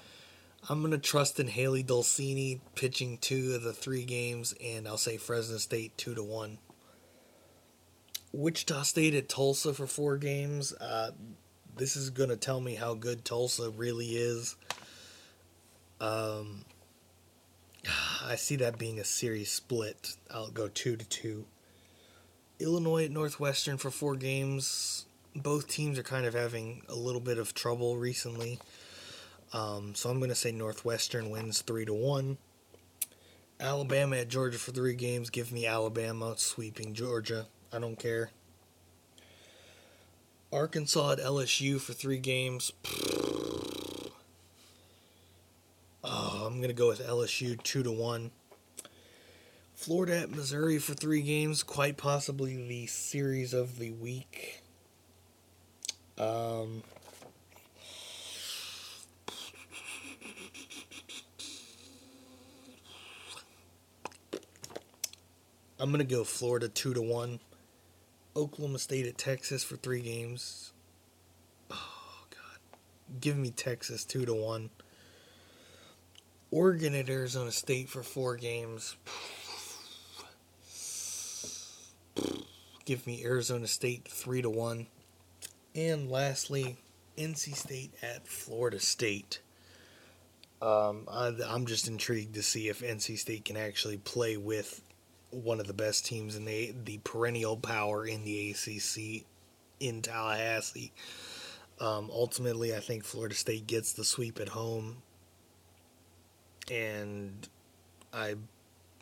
I'm 0.69 0.79
going 0.79 0.91
to 0.91 0.97
trust 0.97 1.39
in 1.39 1.47
Hailey 1.47 1.83
Dolcini 1.83 2.59
pitching 2.75 3.17
2 3.17 3.53
of 3.55 3.63
the 3.63 3.73
3 3.73 4.05
games 4.05 4.53
and 4.63 4.87
I'll 4.87 4.97
say 4.97 5.17
Fresno 5.17 5.57
State 5.57 5.97
2 5.97 6.15
to 6.15 6.23
1. 6.23 6.57
Wichita 8.33 8.81
State 8.81 9.13
at 9.13 9.29
Tulsa 9.29 9.75
for 9.75 9.85
four 9.85 10.17
games. 10.17 10.73
Uh, 10.73 11.11
this 11.77 11.95
is 11.95 12.09
going 12.09 12.29
to 12.29 12.35
tell 12.35 12.59
me 12.59 12.73
how 12.73 12.95
good 12.95 13.23
Tulsa 13.23 13.69
really 13.69 14.07
is. 14.07 14.55
Um, 16.01 16.65
I 18.25 18.35
see 18.35 18.55
that 18.57 18.79
being 18.79 18.99
a 18.99 19.03
series 19.03 19.51
split. 19.51 20.15
I'll 20.31 20.49
go 20.49 20.67
two 20.67 20.95
to 20.95 21.05
two. 21.05 21.45
Illinois 22.59 23.05
at 23.05 23.11
Northwestern 23.11 23.77
for 23.77 23.91
four 23.91 24.15
games. 24.15 25.05
Both 25.35 25.67
teams 25.67 25.97
are 25.97 26.03
kind 26.03 26.25
of 26.25 26.33
having 26.33 26.83
a 26.87 26.95
little 26.95 27.21
bit 27.21 27.37
of 27.37 27.53
trouble 27.53 27.97
recently. 27.97 28.59
Um, 29.51 29.95
so 29.95 30.09
I'm 30.09 30.19
going 30.19 30.29
to 30.29 30.35
say 30.35 30.51
Northwestern 30.51 31.29
wins 31.29 31.61
three 31.61 31.85
to 31.85 31.93
one. 31.93 32.37
Alabama 33.59 34.17
at 34.17 34.27
Georgia 34.27 34.57
for 34.57 34.71
three 34.71 34.95
games. 34.95 35.29
Give 35.29 35.51
me 35.51 35.65
Alabama 35.65 36.33
sweeping 36.37 36.93
Georgia. 36.93 37.45
I 37.71 37.79
don't 37.79 37.97
care. 37.97 38.29
Arkansas 40.51 41.13
at 41.13 41.19
LSU 41.19 41.79
for 41.79 41.93
three 41.93 42.19
games. 42.19 42.71
Oh, 46.05 46.43
I'm 46.45 46.59
gonna 46.59 46.73
go 46.73 46.89
with 46.89 46.99
LSU 46.99 47.63
two 47.63 47.81
to 47.81 47.89
one. 47.89 48.31
Florida 49.73 50.19
at 50.19 50.31
Missouri 50.31 50.77
for 50.77 50.93
three 50.93 51.21
games, 51.21 51.63
quite 51.63 51.95
possibly 51.95 52.67
the 52.67 52.87
series 52.87 53.53
of 53.53 53.79
the 53.79 53.91
week. 53.91 54.62
Um, 56.23 56.83
I'm 65.79 65.91
gonna 65.91 66.05
go 66.05 66.23
Florida 66.23 66.69
two 66.69 66.93
to 66.93 67.01
one. 67.01 67.39
Oklahoma 68.35 68.79
State 68.79 69.05
at 69.05 69.17
Texas 69.17 69.63
for 69.63 69.75
three 69.75 70.01
games. 70.01 70.71
Oh 71.69 72.25
God, 72.29 73.19
give 73.19 73.37
me 73.37 73.51
Texas 73.51 74.05
two 74.05 74.25
to 74.25 74.33
one. 74.33 74.69
Oregon 76.51 76.95
at 76.95 77.09
Arizona 77.09 77.51
State 77.51 77.89
for 77.89 78.01
four 78.01 78.37
games. 78.37 78.95
Give 82.85 83.05
me 83.05 83.25
Arizona 83.25 83.67
State 83.67 84.07
three 84.07 84.41
to 84.41 84.49
one. 84.49 84.87
And 85.75 86.09
lastly, 86.09 86.77
NC 87.17 87.55
State 87.55 87.93
at 88.01 88.27
Florida 88.27 88.79
State. 88.79 89.41
Um, 90.61 91.07
I, 91.11 91.33
I'm 91.47 91.65
just 91.65 91.87
intrigued 91.87 92.35
to 92.35 92.43
see 92.43 92.69
if 92.69 92.81
NC 92.81 93.17
State 93.17 93.45
can 93.45 93.57
actually 93.57 93.97
play 93.97 94.37
with 94.37 94.81
one 95.31 95.59
of 95.59 95.67
the 95.67 95.73
best 95.73 96.05
teams 96.05 96.35
in 96.35 96.45
the 96.45 96.73
the 96.85 96.99
perennial 96.99 97.57
power 97.57 98.05
in 98.05 98.23
the 98.23 98.51
ACC 98.51 99.25
in 99.79 100.01
Tallahassee. 100.01 100.91
Um, 101.79 102.09
ultimately, 102.13 102.75
I 102.75 102.79
think 102.79 103.03
Florida 103.03 103.35
State 103.35 103.67
gets 103.67 103.93
the 103.93 104.05
sweep 104.05 104.39
at 104.39 104.49
home, 104.49 104.97
and 106.71 107.47
I 108.13 108.35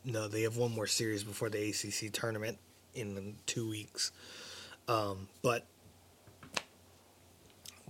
no, 0.03 0.27
they 0.27 0.41
have 0.43 0.57
one 0.57 0.71
more 0.73 0.87
series 0.87 1.23
before 1.23 1.49
the 1.49 1.69
ACC 1.69 2.11
tournament 2.11 2.57
in 2.95 3.35
two 3.45 3.69
weeks. 3.69 4.11
Um, 4.87 5.27
but 5.43 5.65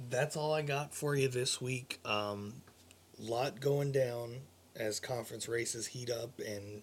that's 0.09 0.35
all 0.35 0.53
I 0.53 0.61
got 0.61 0.93
for 0.93 1.15
you 1.15 1.27
this 1.27 1.61
week. 1.61 1.99
Um, 2.05 2.61
lot 3.19 3.59
going 3.59 3.91
down 3.91 4.41
as 4.75 4.99
conference 4.99 5.47
races 5.47 5.87
heat 5.87 6.09
up 6.09 6.39
and 6.39 6.81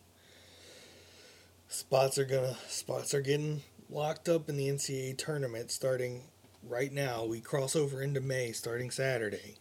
spots 1.69 2.19
are 2.19 2.25
gonna 2.25 2.57
spots 2.69 3.14
are 3.14 3.21
getting 3.21 3.62
locked 3.91 4.29
up 4.29 4.49
in 4.49 4.57
the 4.57 4.69
NCAA 4.69 5.16
tournament 5.16 5.71
starting 5.71 6.25
right 6.62 6.93
now. 6.93 7.25
We 7.25 7.41
cross 7.41 7.75
over 7.75 8.03
into 8.03 8.21
May 8.21 8.53
starting 8.53 8.91
Saturday. 8.91 9.57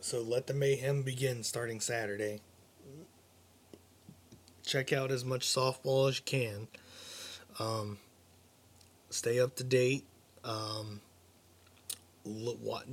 So 0.00 0.22
let 0.22 0.46
the 0.46 0.54
mayhem 0.54 1.02
begin 1.02 1.42
starting 1.42 1.80
Saturday. 1.80 2.40
Check 4.64 4.92
out 4.92 5.10
as 5.10 5.24
much 5.24 5.46
softball 5.46 6.08
as 6.08 6.18
you 6.18 6.24
can. 6.24 6.68
Um, 7.58 7.98
stay 9.10 9.40
up 9.40 9.56
to 9.56 9.64
date. 9.64 10.06
Um, 10.44 11.00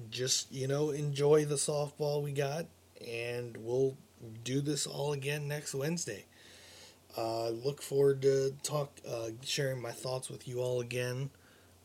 just 0.10 0.52
you 0.52 0.68
know, 0.68 0.90
enjoy 0.92 1.46
the 1.46 1.56
softball 1.56 2.24
we 2.24 2.32
got, 2.32 2.66
and 3.06 3.58
we'll 3.58 3.98
do 4.44 4.62
this 4.62 4.88
all 4.88 5.14
again 5.14 5.48
next 5.48 5.74
Wednesday. 5.74 6.26
Uh, 7.18 7.50
look 7.50 7.82
forward 7.82 8.22
to 8.22 8.56
talk, 8.64 9.00
uh, 9.10 9.30
sharing 9.42 9.82
my 9.82 9.92
thoughts 9.92 10.30
with 10.30 10.48
you 10.48 10.60
all 10.60 10.82
again 10.82 11.30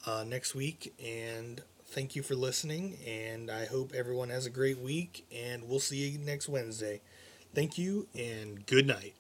uh, 0.07 0.25
next 0.27 0.55
week. 0.55 0.93
And 1.05 1.63
thank 1.87 2.17
you 2.17 2.23
for 2.23 2.35
listening. 2.35 2.99
And 3.07 3.51
I 3.51 3.67
hope 3.67 3.93
everyone 3.95 4.31
has 4.31 4.47
a 4.47 4.51
great 4.51 4.79
week. 4.79 5.27
And 5.35 5.69
we'll 5.69 5.79
see 5.81 6.09
you 6.09 6.19
next 6.19 6.49
Wednesday. 6.49 7.01
Thank 7.55 7.79
you 7.79 8.09
and 8.15 8.67
good 8.67 8.87
night. 8.87 9.20